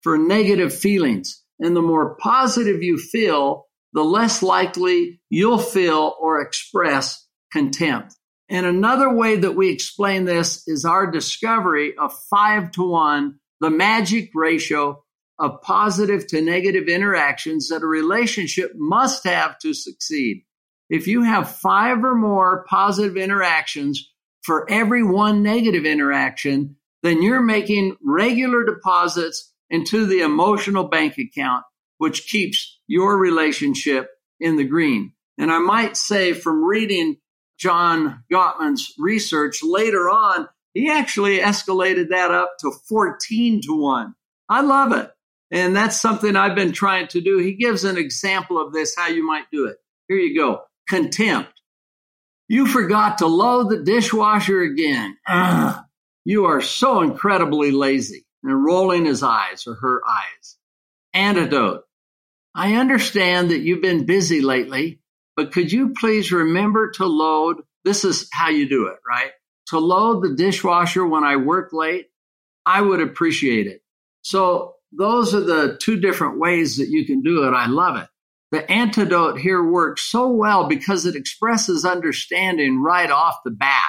for 0.00 0.16
negative 0.16 0.74
feelings. 0.74 1.44
And 1.60 1.76
the 1.76 1.82
more 1.82 2.16
positive 2.16 2.82
you 2.82 2.96
feel, 2.96 3.66
the 3.92 4.02
less 4.02 4.42
likely 4.42 5.20
you'll 5.28 5.58
feel 5.58 6.14
or 6.18 6.40
express 6.40 7.28
contempt. 7.52 8.14
And 8.48 8.66
another 8.66 9.12
way 9.12 9.36
that 9.36 9.54
we 9.54 9.70
explain 9.70 10.24
this 10.24 10.66
is 10.66 10.84
our 10.84 11.10
discovery 11.10 11.96
of 11.96 12.14
five 12.30 12.72
to 12.72 12.82
one, 12.82 13.38
the 13.60 13.70
magic 13.70 14.30
ratio 14.34 15.02
of 15.38 15.62
positive 15.62 16.26
to 16.28 16.40
negative 16.40 16.88
interactions 16.88 17.68
that 17.68 17.82
a 17.82 17.86
relationship 17.86 18.72
must 18.74 19.24
have 19.24 19.58
to 19.60 19.72
succeed. 19.72 20.44
If 20.90 21.06
you 21.06 21.22
have 21.22 21.56
five 21.56 22.04
or 22.04 22.14
more 22.14 22.64
positive 22.68 23.16
interactions 23.16 24.10
for 24.42 24.70
every 24.70 25.02
one 25.02 25.42
negative 25.42 25.86
interaction, 25.86 26.76
then 27.02 27.22
you're 27.22 27.42
making 27.42 27.96
regular 28.04 28.64
deposits 28.64 29.52
into 29.70 30.06
the 30.06 30.20
emotional 30.20 30.84
bank 30.84 31.16
account, 31.18 31.64
which 31.98 32.26
keeps 32.26 32.78
your 32.86 33.16
relationship 33.16 34.10
in 34.38 34.56
the 34.56 34.64
green. 34.64 35.12
And 35.38 35.50
I 35.50 35.58
might 35.58 35.96
say 35.96 36.34
from 36.34 36.62
reading 36.62 37.16
John 37.62 38.24
Gottman's 38.30 38.92
research 38.98 39.62
later 39.62 40.10
on, 40.10 40.48
he 40.74 40.90
actually 40.90 41.38
escalated 41.38 42.08
that 42.08 42.32
up 42.32 42.54
to 42.60 42.72
14 42.88 43.60
to 43.62 43.80
1. 43.80 44.14
I 44.48 44.62
love 44.62 44.92
it. 44.92 45.12
And 45.52 45.76
that's 45.76 46.00
something 46.00 46.34
I've 46.34 46.56
been 46.56 46.72
trying 46.72 47.06
to 47.08 47.20
do. 47.20 47.38
He 47.38 47.52
gives 47.52 47.84
an 47.84 47.98
example 47.98 48.60
of 48.60 48.72
this, 48.72 48.96
how 48.96 49.06
you 49.06 49.24
might 49.24 49.44
do 49.52 49.66
it. 49.66 49.76
Here 50.08 50.16
you 50.16 50.36
go. 50.36 50.62
Contempt. 50.88 51.52
You 52.48 52.66
forgot 52.66 53.18
to 53.18 53.26
load 53.26 53.70
the 53.70 53.84
dishwasher 53.84 54.60
again. 54.62 55.16
Ugh. 55.28 55.84
You 56.24 56.46
are 56.46 56.62
so 56.62 57.02
incredibly 57.02 57.70
lazy. 57.70 58.26
And 58.42 58.64
rolling 58.64 59.04
his 59.04 59.22
eyes 59.22 59.68
or 59.68 59.74
her 59.74 60.00
eyes. 60.04 60.56
Antidote. 61.14 61.84
I 62.56 62.74
understand 62.74 63.50
that 63.50 63.60
you've 63.60 63.82
been 63.82 64.04
busy 64.04 64.40
lately, 64.40 65.01
but 65.36 65.52
could 65.52 65.72
you 65.72 65.94
please 65.98 66.32
remember 66.32 66.90
to 66.92 67.06
load? 67.06 67.62
This 67.84 68.04
is 68.04 68.28
how 68.32 68.48
you 68.48 68.68
do 68.68 68.86
it, 68.86 68.96
right? 69.08 69.32
To 69.68 69.78
load 69.78 70.22
the 70.22 70.34
dishwasher 70.34 71.06
when 71.06 71.24
I 71.24 71.36
work 71.36 71.70
late. 71.72 72.08
I 72.64 72.80
would 72.80 73.00
appreciate 73.00 73.66
it. 73.66 73.82
So 74.22 74.74
those 74.92 75.34
are 75.34 75.40
the 75.40 75.78
two 75.80 75.98
different 75.98 76.38
ways 76.38 76.76
that 76.76 76.88
you 76.88 77.06
can 77.06 77.22
do 77.22 77.44
it. 77.44 77.52
I 77.52 77.66
love 77.66 77.96
it. 77.96 78.08
The 78.52 78.70
antidote 78.70 79.38
here 79.38 79.64
works 79.64 80.02
so 80.02 80.28
well 80.28 80.68
because 80.68 81.06
it 81.06 81.16
expresses 81.16 81.86
understanding 81.86 82.82
right 82.82 83.10
off 83.10 83.36
the 83.44 83.50
bat. 83.50 83.88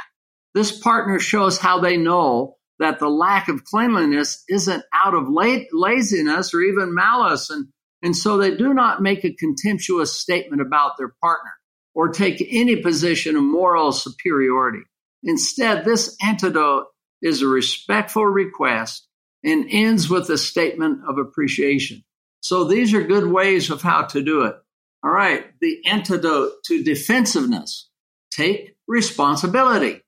This 0.54 0.72
partner 0.72 1.20
shows 1.20 1.58
how 1.58 1.82
they 1.82 1.98
know 1.98 2.56
that 2.80 3.00
the 3.00 3.10
lack 3.10 3.50
of 3.50 3.66
cleanliness 3.66 4.44
isn't 4.48 4.84
out 4.94 5.14
of 5.14 5.28
laziness 5.30 6.54
or 6.54 6.62
even 6.62 6.96
malice. 6.96 7.50
And, 7.50 7.68
and 8.04 8.16
so 8.16 8.38
they 8.38 8.56
do 8.56 8.74
not 8.74 9.02
make 9.02 9.24
a 9.24 9.34
contemptuous 9.34 10.20
statement 10.20 10.62
about 10.62 10.98
their 10.98 11.16
partner 11.22 11.54
or 11.96 12.10
take 12.10 12.46
any 12.52 12.76
position 12.76 13.38
of 13.38 13.44
moral 13.44 13.94
superiority. 13.94 14.84
Instead, 15.24 15.86
this 15.86 16.16
antidote 16.22 16.88
is 17.22 17.42
a 17.42 17.48
respectful 17.48 18.26
request 18.26 19.08
and 19.44 19.66
ends 19.70 20.10
with 20.10 20.30
a 20.30 20.38
statement 20.38 21.00
of 21.08 21.18
appreciation. 21.18 22.04
So 22.42 22.66
these 22.66 22.94
are 22.94 23.04
good 23.04 23.28
ways 23.28 23.70
of 23.70 23.82
how 23.82 24.04
to 24.08 24.22
do 24.22 24.44
it. 24.44 24.56
All 25.04 25.12
right. 25.12 25.46
The 25.62 25.80
antidote 25.86 26.52
to 26.66 26.84
defensiveness. 26.84 27.90
Take 28.32 28.76
responsibility. 28.88 30.02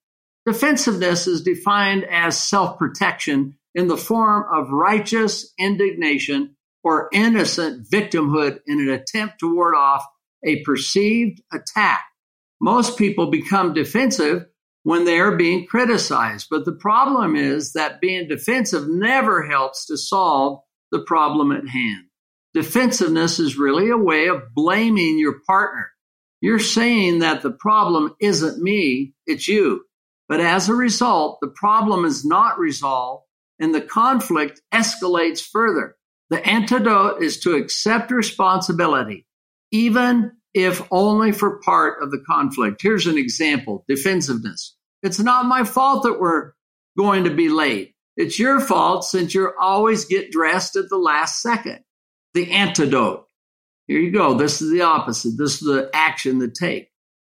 Defensiveness 0.45 1.27
is 1.27 1.43
defined 1.43 2.05
as 2.05 2.41
self 2.41 2.77
protection 2.77 3.57
in 3.73 3.87
the 3.87 3.97
form 3.97 4.45
of 4.53 4.69
righteous 4.71 5.53
indignation 5.57 6.54
or 6.85 7.09
innocent 7.11 7.89
victimhood 7.89 8.59
in 8.67 8.79
an 8.79 8.89
attempt 8.89 9.39
to 9.39 9.53
ward 9.53 9.73
off 9.75 10.05
a 10.45 10.61
perceived 10.61 11.41
attack. 11.51 12.05
Most 12.61 12.97
people 12.97 13.31
become 13.31 13.73
defensive 13.73 14.45
when 14.83 15.03
they 15.03 15.19
are 15.19 15.35
being 15.35 15.65
criticized. 15.65 16.45
But 16.51 16.63
the 16.63 16.75
problem 16.75 17.35
is 17.35 17.73
that 17.73 17.99
being 17.99 18.27
defensive 18.27 18.87
never 18.87 19.47
helps 19.47 19.87
to 19.87 19.97
solve 19.97 20.59
the 20.91 20.99
problem 20.99 21.51
at 21.51 21.67
hand. 21.67 22.05
Defensiveness 22.53 23.39
is 23.39 23.57
really 23.57 23.89
a 23.89 23.97
way 23.97 24.27
of 24.27 24.53
blaming 24.53 25.17
your 25.17 25.39
partner. 25.47 25.89
You're 26.39 26.59
saying 26.59 27.19
that 27.19 27.41
the 27.41 27.51
problem 27.51 28.15
isn't 28.21 28.61
me, 28.61 29.15
it's 29.25 29.47
you. 29.47 29.85
But 30.29 30.39
as 30.39 30.69
a 30.69 30.75
result, 30.75 31.39
the 31.41 31.51
problem 31.55 32.05
is 32.05 32.23
not 32.23 32.59
resolved 32.59 33.25
and 33.59 33.73
the 33.73 33.81
conflict 33.81 34.61
escalates 34.71 35.41
further. 35.41 35.94
The 36.29 36.45
antidote 36.45 37.21
is 37.21 37.39
to 37.41 37.55
accept 37.55 38.11
responsibility, 38.11 39.25
even 39.71 40.31
if 40.53 40.81
only 40.91 41.31
for 41.31 41.59
part 41.59 42.01
of 42.01 42.11
the 42.11 42.23
conflict. 42.25 42.81
Here's 42.81 43.07
an 43.07 43.17
example 43.17 43.85
defensiveness. 43.87 44.75
It's 45.03 45.19
not 45.19 45.45
my 45.45 45.63
fault 45.63 46.03
that 46.03 46.19
we're 46.19 46.53
going 46.97 47.25
to 47.25 47.33
be 47.33 47.49
late. 47.49 47.93
It's 48.17 48.39
your 48.39 48.59
fault 48.59 49.03
since 49.03 49.33
you 49.33 49.51
always 49.59 50.05
get 50.05 50.31
dressed 50.31 50.77
at 50.77 50.89
the 50.89 50.97
last 50.97 51.41
second. 51.41 51.79
The 52.33 52.51
antidote. 52.51 53.27
Here 53.87 53.99
you 53.99 54.11
go. 54.11 54.33
This 54.33 54.61
is 54.61 54.71
the 54.71 54.81
opposite. 54.81 55.37
This 55.37 55.61
is 55.61 55.67
the 55.67 55.89
action 55.93 56.39
to 56.39 56.49
take. 56.49 56.89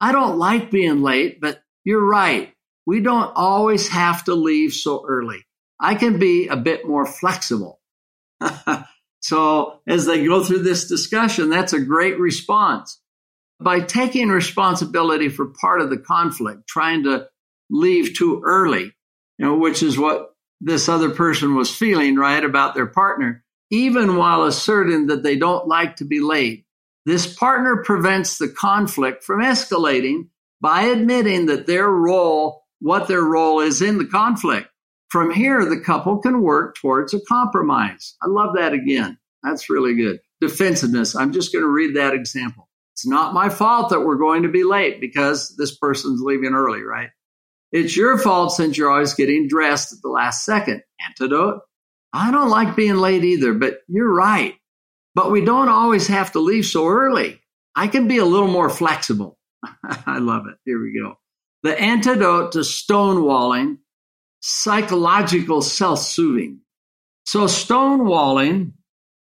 I 0.00 0.12
don't 0.12 0.38
like 0.38 0.70
being 0.70 1.02
late, 1.02 1.40
but 1.40 1.60
you're 1.84 2.04
right. 2.04 2.52
We 2.86 3.00
don't 3.00 3.32
always 3.34 3.88
have 3.88 4.24
to 4.24 4.34
leave 4.34 4.72
so 4.72 5.04
early. 5.08 5.44
I 5.80 5.94
can 5.94 6.18
be 6.18 6.48
a 6.48 6.56
bit 6.56 6.86
more 6.86 7.06
flexible. 7.06 7.80
so 9.20 9.80
as 9.86 10.06
they 10.06 10.24
go 10.24 10.42
through 10.44 10.62
this 10.62 10.88
discussion, 10.88 11.50
that's 11.50 11.72
a 11.72 11.80
great 11.80 12.18
response 12.18 13.00
by 13.60 13.80
taking 13.80 14.28
responsibility 14.28 15.28
for 15.28 15.46
part 15.46 15.80
of 15.80 15.90
the 15.90 15.96
conflict, 15.96 16.68
trying 16.68 17.04
to 17.04 17.28
leave 17.70 18.14
too 18.14 18.42
early, 18.44 18.92
you 19.38 19.46
know, 19.46 19.56
which 19.56 19.82
is 19.82 19.98
what 19.98 20.34
this 20.60 20.88
other 20.88 21.10
person 21.10 21.54
was 21.54 21.74
feeling, 21.74 22.16
right, 22.16 22.44
about 22.44 22.74
their 22.74 22.86
partner, 22.86 23.44
even 23.70 24.16
while 24.16 24.44
asserting 24.44 25.06
that 25.06 25.22
they 25.22 25.36
don't 25.36 25.66
like 25.66 25.96
to 25.96 26.04
be 26.04 26.20
late. 26.20 26.64
This 27.04 27.32
partner 27.32 27.82
prevents 27.84 28.38
the 28.38 28.48
conflict 28.48 29.22
from 29.22 29.40
escalating 29.40 30.28
by 30.60 30.82
admitting 30.82 31.46
that 31.46 31.66
their 31.66 31.88
role, 31.88 32.64
what 32.80 33.08
their 33.08 33.22
role 33.22 33.60
is 33.60 33.80
in 33.80 33.98
the 33.98 34.06
conflict. 34.06 34.68
From 35.10 35.32
here, 35.32 35.64
the 35.64 35.80
couple 35.80 36.18
can 36.18 36.42
work 36.42 36.76
towards 36.76 37.14
a 37.14 37.20
compromise. 37.20 38.16
I 38.22 38.26
love 38.28 38.56
that 38.56 38.72
again. 38.72 39.18
That's 39.42 39.70
really 39.70 39.94
good. 39.94 40.20
Defensiveness. 40.40 41.14
I'm 41.14 41.32
just 41.32 41.52
going 41.52 41.64
to 41.64 41.70
read 41.70 41.96
that 41.96 42.14
example. 42.14 42.68
It's 42.94 43.06
not 43.06 43.34
my 43.34 43.48
fault 43.48 43.90
that 43.90 44.00
we're 44.00 44.16
going 44.16 44.42
to 44.42 44.48
be 44.48 44.64
late 44.64 45.00
because 45.00 45.54
this 45.56 45.76
person's 45.76 46.20
leaving 46.22 46.54
early, 46.54 46.82
right? 46.82 47.10
It's 47.72 47.96
your 47.96 48.18
fault 48.18 48.52
since 48.52 48.76
you're 48.76 48.90
always 48.90 49.14
getting 49.14 49.48
dressed 49.48 49.92
at 49.92 49.98
the 50.02 50.08
last 50.08 50.44
second. 50.44 50.82
Antidote. 51.06 51.60
I 52.12 52.30
don't 52.30 52.48
like 52.48 52.76
being 52.76 52.96
late 52.96 53.24
either, 53.24 53.52
but 53.52 53.80
you're 53.88 54.12
right. 54.12 54.54
But 55.14 55.30
we 55.30 55.44
don't 55.44 55.68
always 55.68 56.06
have 56.06 56.32
to 56.32 56.40
leave 56.40 56.64
so 56.64 56.86
early. 56.86 57.40
I 57.74 57.88
can 57.88 58.08
be 58.08 58.18
a 58.18 58.24
little 58.24 58.48
more 58.48 58.70
flexible. 58.70 59.38
I 60.06 60.18
love 60.18 60.46
it. 60.46 60.56
Here 60.64 60.80
we 60.80 60.98
go. 60.98 61.18
The 61.62 61.78
antidote 61.78 62.52
to 62.52 62.60
stonewalling, 62.60 63.78
psychological 64.40 65.62
self 65.62 66.00
soothing. 66.00 66.60
So, 67.24 67.44
stonewalling 67.44 68.72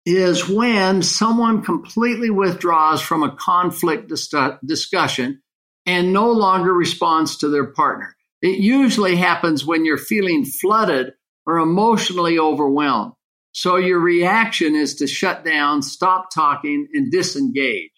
is 0.06 0.48
when 0.48 1.02
someone 1.02 1.64
completely 1.64 2.30
withdraws 2.30 3.02
from 3.02 3.24
a 3.24 3.36
conflict 3.36 4.08
dis- 4.08 4.34
discussion 4.66 5.42
and 5.86 6.14
no 6.14 6.32
longer 6.32 6.72
responds 6.72 7.38
to 7.38 7.50
their 7.50 7.66
partner. 7.66 8.16
It 8.42 8.60
usually 8.60 9.16
happens 9.16 9.66
when 9.66 9.84
you're 9.84 9.98
feeling 9.98 10.46
flooded 10.46 11.14
or 11.46 11.58
emotionally 11.58 12.38
overwhelmed. 12.38 13.14
So 13.54 13.78
your 13.78 14.00
reaction 14.00 14.76
is 14.76 14.96
to 14.96 15.08
shut 15.08 15.44
down, 15.44 15.82
stop 15.82 16.30
talking, 16.32 16.88
and 16.94 17.12
disengage. 17.12 17.90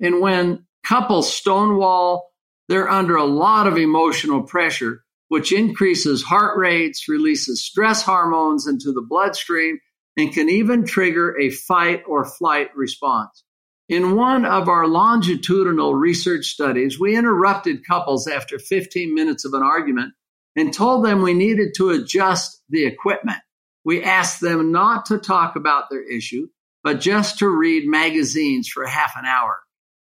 And 0.00 0.20
when 0.20 0.66
couples 0.84 1.32
stonewall, 1.32 2.30
they're 2.68 2.90
under 2.90 3.16
a 3.16 3.24
lot 3.24 3.66
of 3.66 3.78
emotional 3.78 4.42
pressure, 4.42 5.04
which 5.28 5.52
increases 5.52 6.22
heart 6.22 6.56
rates, 6.56 7.08
releases 7.08 7.64
stress 7.64 8.02
hormones 8.02 8.66
into 8.66 8.92
the 8.92 9.04
bloodstream, 9.06 9.78
and 10.16 10.32
can 10.32 10.48
even 10.48 10.86
trigger 10.86 11.38
a 11.38 11.50
fight 11.50 12.02
or 12.06 12.24
flight 12.24 12.70
response. 12.74 13.44
In 13.88 14.16
one 14.16 14.44
of 14.44 14.68
our 14.68 14.88
longitudinal 14.88 15.94
research 15.94 16.46
studies, 16.46 16.98
we 16.98 17.16
interrupted 17.16 17.86
couples 17.86 18.26
after 18.26 18.58
15 18.58 19.14
minutes 19.14 19.44
of 19.44 19.54
an 19.54 19.62
argument 19.62 20.14
and 20.56 20.72
told 20.72 21.04
them 21.04 21.22
we 21.22 21.34
needed 21.34 21.74
to 21.76 21.90
adjust 21.90 22.62
the 22.68 22.84
equipment. 22.86 23.38
We 23.84 24.02
asked 24.02 24.40
them 24.40 24.72
not 24.72 25.06
to 25.06 25.18
talk 25.18 25.54
about 25.54 25.90
their 25.90 26.02
issue, 26.02 26.48
but 26.82 27.00
just 27.00 27.38
to 27.38 27.48
read 27.48 27.86
magazines 27.86 28.68
for 28.68 28.86
half 28.86 29.12
an 29.16 29.24
hour. 29.24 29.60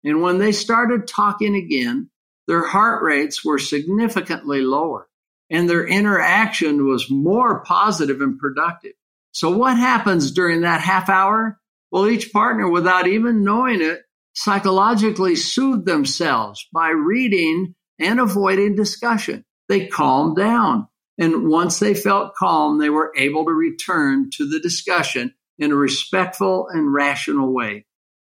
And 0.03 0.21
when 0.21 0.38
they 0.39 0.51
started 0.51 1.08
talking 1.08 1.55
again, 1.55 2.10
their 2.47 2.65
heart 2.65 3.03
rates 3.03 3.45
were 3.45 3.60
significantly 3.60 4.62
lower 4.62 5.08
and 5.49 5.69
their 5.69 5.85
interaction 5.85 6.88
was 6.88 7.09
more 7.09 7.63
positive 7.63 8.21
and 8.21 8.38
productive. 8.38 8.93
So 9.31 9.55
what 9.55 9.77
happens 9.77 10.31
during 10.31 10.62
that 10.62 10.81
half 10.81 11.09
hour? 11.09 11.59
Well, 11.91 12.07
each 12.07 12.31
partner, 12.31 12.69
without 12.69 13.07
even 13.07 13.43
knowing 13.43 13.81
it, 13.81 14.01
psychologically 14.33 15.35
soothed 15.35 15.85
themselves 15.85 16.67
by 16.73 16.89
reading 16.89 17.75
and 17.99 18.19
avoiding 18.19 18.75
discussion. 18.75 19.43
They 19.67 19.88
calmed 19.88 20.38
down. 20.38 20.88
And 21.17 21.49
once 21.49 21.79
they 21.79 21.93
felt 21.93 22.35
calm, 22.35 22.79
they 22.79 22.89
were 22.89 23.12
able 23.17 23.45
to 23.45 23.51
return 23.51 24.29
to 24.38 24.47
the 24.47 24.59
discussion 24.59 25.33
in 25.57 25.71
a 25.71 25.75
respectful 25.75 26.67
and 26.69 26.91
rational 26.93 27.53
way. 27.53 27.85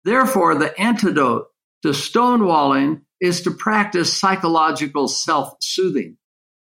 Therefore, 0.05 0.57
the 0.57 0.79
antidote 0.81 1.47
to 1.83 1.89
stonewalling 1.91 3.03
is 3.21 3.43
to 3.43 3.53
practice 3.53 4.19
psychological 4.19 5.07
self 5.07 5.55
soothing. 5.61 6.17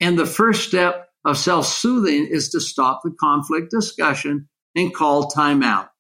And 0.04 0.20
the 0.20 0.26
first 0.26 0.68
step 0.68 1.08
of 1.24 1.38
self 1.38 1.66
soothing 1.66 2.28
is 2.30 2.50
to 2.50 2.60
stop 2.60 3.04
the 3.04 3.16
conflict 3.18 3.72
discussion 3.72 4.50
and 4.76 4.94
call 4.94 5.30
time 5.30 5.64
out. 5.64 5.92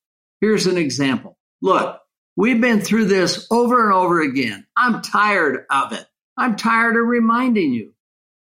Here's 0.41 0.67
an 0.67 0.77
example. 0.77 1.37
Look, 1.61 2.01
we've 2.35 2.59
been 2.59 2.81
through 2.81 3.05
this 3.05 3.47
over 3.49 3.85
and 3.85 3.93
over 3.93 4.21
again. 4.21 4.67
I'm 4.75 5.01
tired 5.01 5.65
of 5.71 5.93
it. 5.93 6.05
I'm 6.37 6.57
tired 6.57 6.97
of 6.97 7.07
reminding 7.07 7.71
you. 7.71 7.93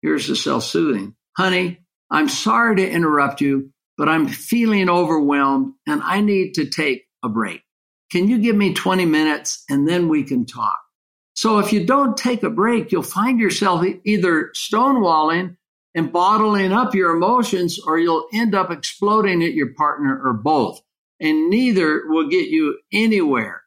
Here's 0.02 0.26
the 0.26 0.34
self 0.34 0.64
soothing. 0.64 1.14
Honey, 1.36 1.78
I'm 2.10 2.28
sorry 2.28 2.74
to 2.74 2.90
interrupt 2.90 3.40
you, 3.40 3.70
but 3.96 4.08
I'm 4.08 4.26
feeling 4.26 4.90
overwhelmed 4.90 5.74
and 5.86 6.02
I 6.02 6.20
need 6.20 6.54
to 6.54 6.66
take 6.66 7.04
a 7.22 7.28
break. 7.28 7.62
Can 8.10 8.26
you 8.26 8.38
give 8.38 8.56
me 8.56 8.74
20 8.74 9.06
minutes 9.06 9.62
and 9.70 9.86
then 9.86 10.08
we 10.08 10.24
can 10.24 10.46
talk? 10.46 10.83
So 11.34 11.58
if 11.58 11.72
you 11.72 11.84
don't 11.84 12.16
take 12.16 12.42
a 12.42 12.50
break, 12.50 12.92
you'll 12.92 13.02
find 13.02 13.40
yourself 13.40 13.84
either 14.04 14.52
stonewalling 14.54 15.56
and 15.94 16.12
bottling 16.12 16.72
up 16.72 16.94
your 16.94 17.16
emotions, 17.16 17.78
or 17.78 17.98
you'll 17.98 18.26
end 18.32 18.54
up 18.54 18.70
exploding 18.70 19.42
at 19.44 19.54
your 19.54 19.74
partner 19.74 20.20
or 20.24 20.32
both. 20.32 20.80
And 21.20 21.50
neither 21.50 22.02
will 22.06 22.28
get 22.28 22.48
you 22.48 22.78
anywhere. 22.92 23.62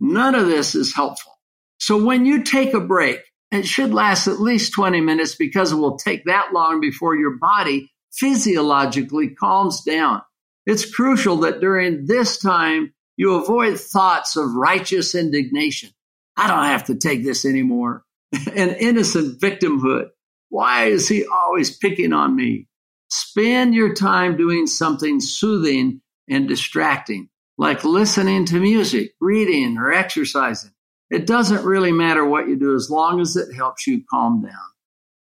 None 0.00 0.34
of 0.34 0.46
this 0.46 0.74
is 0.74 0.94
helpful. 0.94 1.32
So 1.78 2.02
when 2.04 2.26
you 2.26 2.42
take 2.42 2.74
a 2.74 2.80
break, 2.80 3.20
it 3.52 3.66
should 3.66 3.92
last 3.92 4.26
at 4.26 4.40
least 4.40 4.72
20 4.72 5.00
minutes 5.00 5.36
because 5.36 5.72
it 5.72 5.76
will 5.76 5.98
take 5.98 6.24
that 6.24 6.52
long 6.52 6.80
before 6.80 7.14
your 7.16 7.36
body 7.38 7.90
physiologically 8.12 9.28
calms 9.30 9.82
down. 9.82 10.22
It's 10.66 10.92
crucial 10.92 11.38
that 11.38 11.60
during 11.60 12.06
this 12.06 12.38
time, 12.38 12.94
you 13.16 13.34
avoid 13.34 13.78
thoughts 13.78 14.36
of 14.36 14.54
righteous 14.54 15.14
indignation. 15.14 15.90
I 16.36 16.48
don't 16.48 16.64
have 16.64 16.84
to 16.84 16.96
take 16.96 17.24
this 17.24 17.44
anymore. 17.44 18.04
An 18.56 18.70
innocent 18.70 19.40
victimhood. 19.40 20.08
Why 20.48 20.86
is 20.86 21.08
he 21.08 21.26
always 21.26 21.76
picking 21.76 22.12
on 22.12 22.34
me? 22.36 22.68
Spend 23.10 23.74
your 23.74 23.94
time 23.94 24.36
doing 24.36 24.66
something 24.66 25.20
soothing 25.20 26.00
and 26.28 26.48
distracting, 26.48 27.28
like 27.58 27.84
listening 27.84 28.46
to 28.46 28.58
music, 28.58 29.12
reading, 29.20 29.76
or 29.76 29.92
exercising. 29.92 30.72
It 31.10 31.26
doesn't 31.26 31.64
really 31.64 31.92
matter 31.92 32.24
what 32.24 32.48
you 32.48 32.56
do 32.56 32.74
as 32.74 32.88
long 32.88 33.20
as 33.20 33.36
it 33.36 33.54
helps 33.54 33.86
you 33.86 34.02
calm 34.10 34.42
down. 34.42 34.52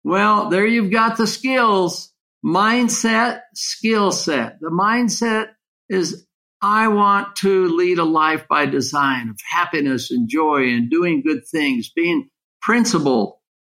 Well, 0.04 0.48
there 0.48 0.66
you've 0.66 0.92
got 0.92 1.16
the 1.16 1.26
skills 1.26 2.12
mindset, 2.44 3.40
skill 3.54 4.12
set. 4.12 4.60
The 4.60 4.70
mindset 4.70 5.48
is 5.88 6.26
I 6.64 6.86
want 6.86 7.34
to 7.36 7.66
lead 7.76 7.98
a 7.98 8.04
life 8.04 8.46
by 8.48 8.66
design 8.66 9.28
of 9.28 9.36
happiness 9.50 10.12
and 10.12 10.28
joy 10.28 10.68
and 10.68 10.88
doing 10.88 11.22
good 11.26 11.44
things, 11.48 11.90
being 11.90 12.28
principled, 12.60 13.34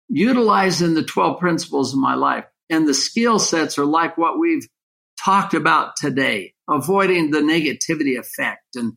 utilizing 0.08 0.94
the 0.94 1.02
12 1.02 1.40
principles 1.40 1.92
of 1.92 1.98
my 1.98 2.14
life. 2.14 2.44
And 2.70 2.86
the 2.86 2.94
skill 2.94 3.40
sets 3.40 3.76
are 3.76 3.84
like 3.84 4.16
what 4.16 4.38
we've 4.38 4.68
talked 5.18 5.52
about 5.52 5.96
today, 5.96 6.54
avoiding 6.70 7.32
the 7.32 7.40
negativity 7.40 8.18
effect 8.18 8.76
and 8.76 8.92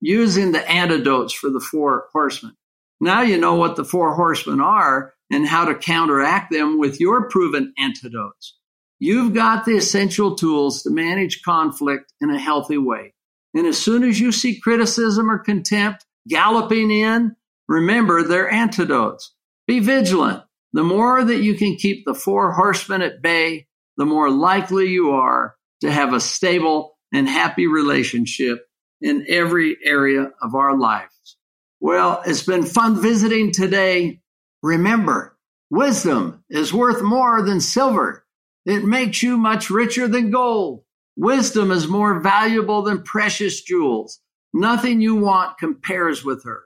using 0.00 0.52
the 0.52 0.66
antidotes 0.70 1.34
for 1.34 1.50
the 1.50 1.60
four 1.60 2.06
horsemen. 2.14 2.54
Now 2.98 3.20
you 3.20 3.36
know 3.36 3.56
what 3.56 3.76
the 3.76 3.84
four 3.84 4.14
horsemen 4.14 4.62
are 4.62 5.12
and 5.30 5.46
how 5.46 5.66
to 5.66 5.74
counteract 5.74 6.50
them 6.50 6.78
with 6.78 6.98
your 6.98 7.28
proven 7.28 7.74
antidotes. 7.78 8.56
You've 9.00 9.34
got 9.34 9.66
the 9.66 9.76
essential 9.76 10.34
tools 10.34 10.82
to 10.84 10.90
manage 10.90 11.42
conflict 11.42 12.10
in 12.22 12.30
a 12.30 12.38
healthy 12.38 12.78
way. 12.78 13.12
And 13.54 13.66
as 13.66 13.78
soon 13.78 14.02
as 14.02 14.18
you 14.18 14.32
see 14.32 14.60
criticism 14.60 15.30
or 15.30 15.38
contempt 15.38 16.04
galloping 16.28 16.90
in, 16.90 17.36
remember 17.68 18.22
their 18.22 18.50
antidotes. 18.50 19.32
Be 19.66 19.80
vigilant. 19.80 20.42
The 20.72 20.82
more 20.82 21.24
that 21.24 21.42
you 21.42 21.54
can 21.54 21.76
keep 21.76 22.04
the 22.04 22.14
four 22.14 22.52
horsemen 22.52 23.00
at 23.00 23.22
bay, 23.22 23.68
the 23.96 24.04
more 24.04 24.28
likely 24.28 24.88
you 24.88 25.12
are 25.12 25.54
to 25.80 25.90
have 25.90 26.12
a 26.12 26.20
stable 26.20 26.98
and 27.12 27.28
happy 27.28 27.66
relationship 27.68 28.66
in 29.00 29.24
every 29.28 29.76
area 29.84 30.32
of 30.42 30.54
our 30.54 30.76
lives. 30.76 31.36
Well, 31.80 32.22
it's 32.26 32.42
been 32.42 32.64
fun 32.64 33.00
visiting 33.00 33.52
today. 33.52 34.20
Remember, 34.62 35.36
wisdom 35.70 36.42
is 36.48 36.72
worth 36.72 37.02
more 37.02 37.42
than 37.42 37.60
silver. 37.60 38.24
It 38.64 38.84
makes 38.84 39.22
you 39.22 39.36
much 39.36 39.70
richer 39.70 40.08
than 40.08 40.30
gold. 40.30 40.83
Wisdom 41.16 41.70
is 41.70 41.86
more 41.86 42.18
valuable 42.18 42.82
than 42.82 43.02
precious 43.02 43.62
jewels. 43.62 44.20
Nothing 44.52 45.00
you 45.00 45.14
want 45.14 45.58
compares 45.58 46.24
with 46.24 46.44
her. 46.44 46.64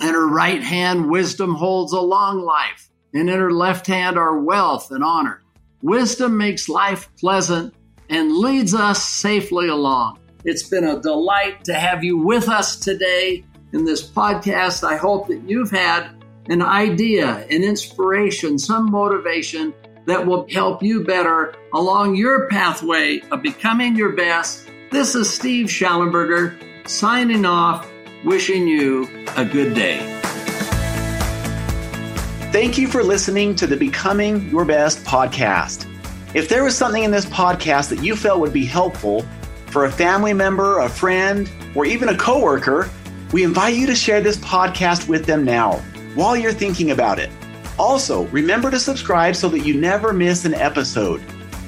In 0.00 0.08
her 0.08 0.26
right 0.26 0.62
hand, 0.62 1.08
wisdom 1.08 1.54
holds 1.54 1.92
a 1.92 2.00
long 2.00 2.40
life, 2.40 2.90
and 3.12 3.30
in 3.30 3.38
her 3.38 3.52
left 3.52 3.86
hand 3.86 4.18
are 4.18 4.40
wealth 4.40 4.90
and 4.90 5.04
honor. 5.04 5.42
Wisdom 5.80 6.36
makes 6.36 6.68
life 6.68 7.08
pleasant 7.20 7.72
and 8.10 8.36
leads 8.36 8.74
us 8.74 9.02
safely 9.04 9.68
along. 9.68 10.18
It's 10.44 10.68
been 10.68 10.84
a 10.84 11.00
delight 11.00 11.64
to 11.64 11.74
have 11.74 12.02
you 12.02 12.18
with 12.18 12.48
us 12.48 12.76
today 12.76 13.44
in 13.72 13.84
this 13.84 14.06
podcast. 14.06 14.82
I 14.82 14.96
hope 14.96 15.28
that 15.28 15.48
you've 15.48 15.70
had 15.70 16.10
an 16.48 16.62
idea, 16.62 17.46
an 17.48 17.62
inspiration, 17.62 18.58
some 18.58 18.90
motivation 18.90 19.72
that 20.06 20.26
will 20.26 20.46
help 20.50 20.82
you 20.82 21.04
better 21.04 21.54
along 21.72 22.16
your 22.16 22.48
pathway 22.48 23.20
of 23.30 23.42
becoming 23.42 23.96
your 23.96 24.12
best. 24.12 24.68
This 24.90 25.14
is 25.14 25.32
Steve 25.32 25.66
Shallenberger 25.66 26.56
signing 26.86 27.46
off, 27.46 27.90
wishing 28.24 28.68
you 28.68 29.08
a 29.36 29.44
good 29.44 29.74
day. 29.74 29.98
Thank 32.52 32.78
you 32.78 32.86
for 32.86 33.02
listening 33.02 33.56
to 33.56 33.66
the 33.66 33.76
Becoming 33.76 34.48
Your 34.48 34.64
Best 34.64 35.04
podcast. 35.04 35.90
If 36.34 36.48
there 36.48 36.62
was 36.62 36.76
something 36.76 37.02
in 37.02 37.10
this 37.10 37.26
podcast 37.26 37.88
that 37.88 38.02
you 38.02 38.14
felt 38.14 38.40
would 38.40 38.52
be 38.52 38.64
helpful 38.64 39.24
for 39.66 39.86
a 39.86 39.90
family 39.90 40.32
member, 40.32 40.78
a 40.78 40.88
friend, 40.88 41.50
or 41.74 41.84
even 41.84 42.10
a 42.10 42.16
coworker, 42.16 42.88
we 43.32 43.42
invite 43.42 43.74
you 43.74 43.86
to 43.86 43.94
share 43.96 44.20
this 44.20 44.36
podcast 44.36 45.08
with 45.08 45.26
them 45.26 45.44
now 45.44 45.78
while 46.14 46.36
you're 46.36 46.52
thinking 46.52 46.92
about 46.92 47.18
it. 47.18 47.30
Also, 47.78 48.24
remember 48.26 48.70
to 48.70 48.78
subscribe 48.78 49.34
so 49.34 49.48
that 49.48 49.60
you 49.60 49.72
never 49.74 50.12
miss 50.12 50.44
an 50.44 50.52
episode. 50.54 51.22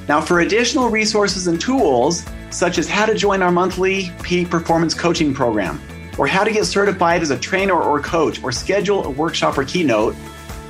Now, 0.08 0.20
for 0.20 0.40
additional 0.40 0.88
resources 0.88 1.48
and 1.48 1.60
tools, 1.60 2.24
such 2.50 2.78
as 2.78 2.88
how 2.88 3.06
to 3.06 3.14
join 3.14 3.42
our 3.42 3.50
monthly 3.50 4.12
peak 4.22 4.50
performance 4.50 4.94
coaching 4.94 5.34
program, 5.34 5.80
or 6.16 6.26
how 6.26 6.44
to 6.44 6.52
get 6.52 6.64
certified 6.64 7.20
as 7.22 7.30
a 7.30 7.38
trainer 7.38 7.74
or 7.74 8.00
coach, 8.00 8.42
or 8.42 8.50
schedule 8.52 9.04
a 9.04 9.10
workshop 9.10 9.58
or 9.58 9.64
keynote, 9.64 10.14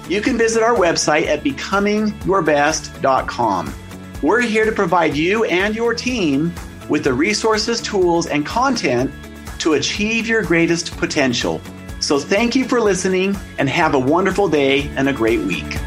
you 0.09 0.23
can 0.23 0.39
visit 0.39 0.63
our 0.63 0.75
website 0.75 1.27
at 1.27 1.45
becomingyourbest.com. 1.45 3.75
We're 4.23 4.41
here 4.41 4.65
to 4.65 4.73
provide 4.73 5.15
you 5.15 5.45
and 5.45 5.75
your 5.75 5.93
team 5.95 6.55
with 6.89 7.05
the 7.05 7.13
resources, 7.13 7.83
tools, 7.83 8.27
and 8.27 8.47
content 8.47 9.13
to 9.59 9.75
achieve 9.75 10.27
your 10.27 10.43
greatest 10.43 10.97
potential. 10.97 11.61
So 12.01 12.19
thank 12.19 12.55
you 12.55 12.67
for 12.67 12.81
listening 12.81 13.37
and 13.59 13.69
have 13.69 13.95
a 13.95 13.99
wonderful 13.99 14.49
day 14.49 14.89
and 14.97 15.09
a 15.09 15.13
great 15.13 15.41
week. 15.41 15.79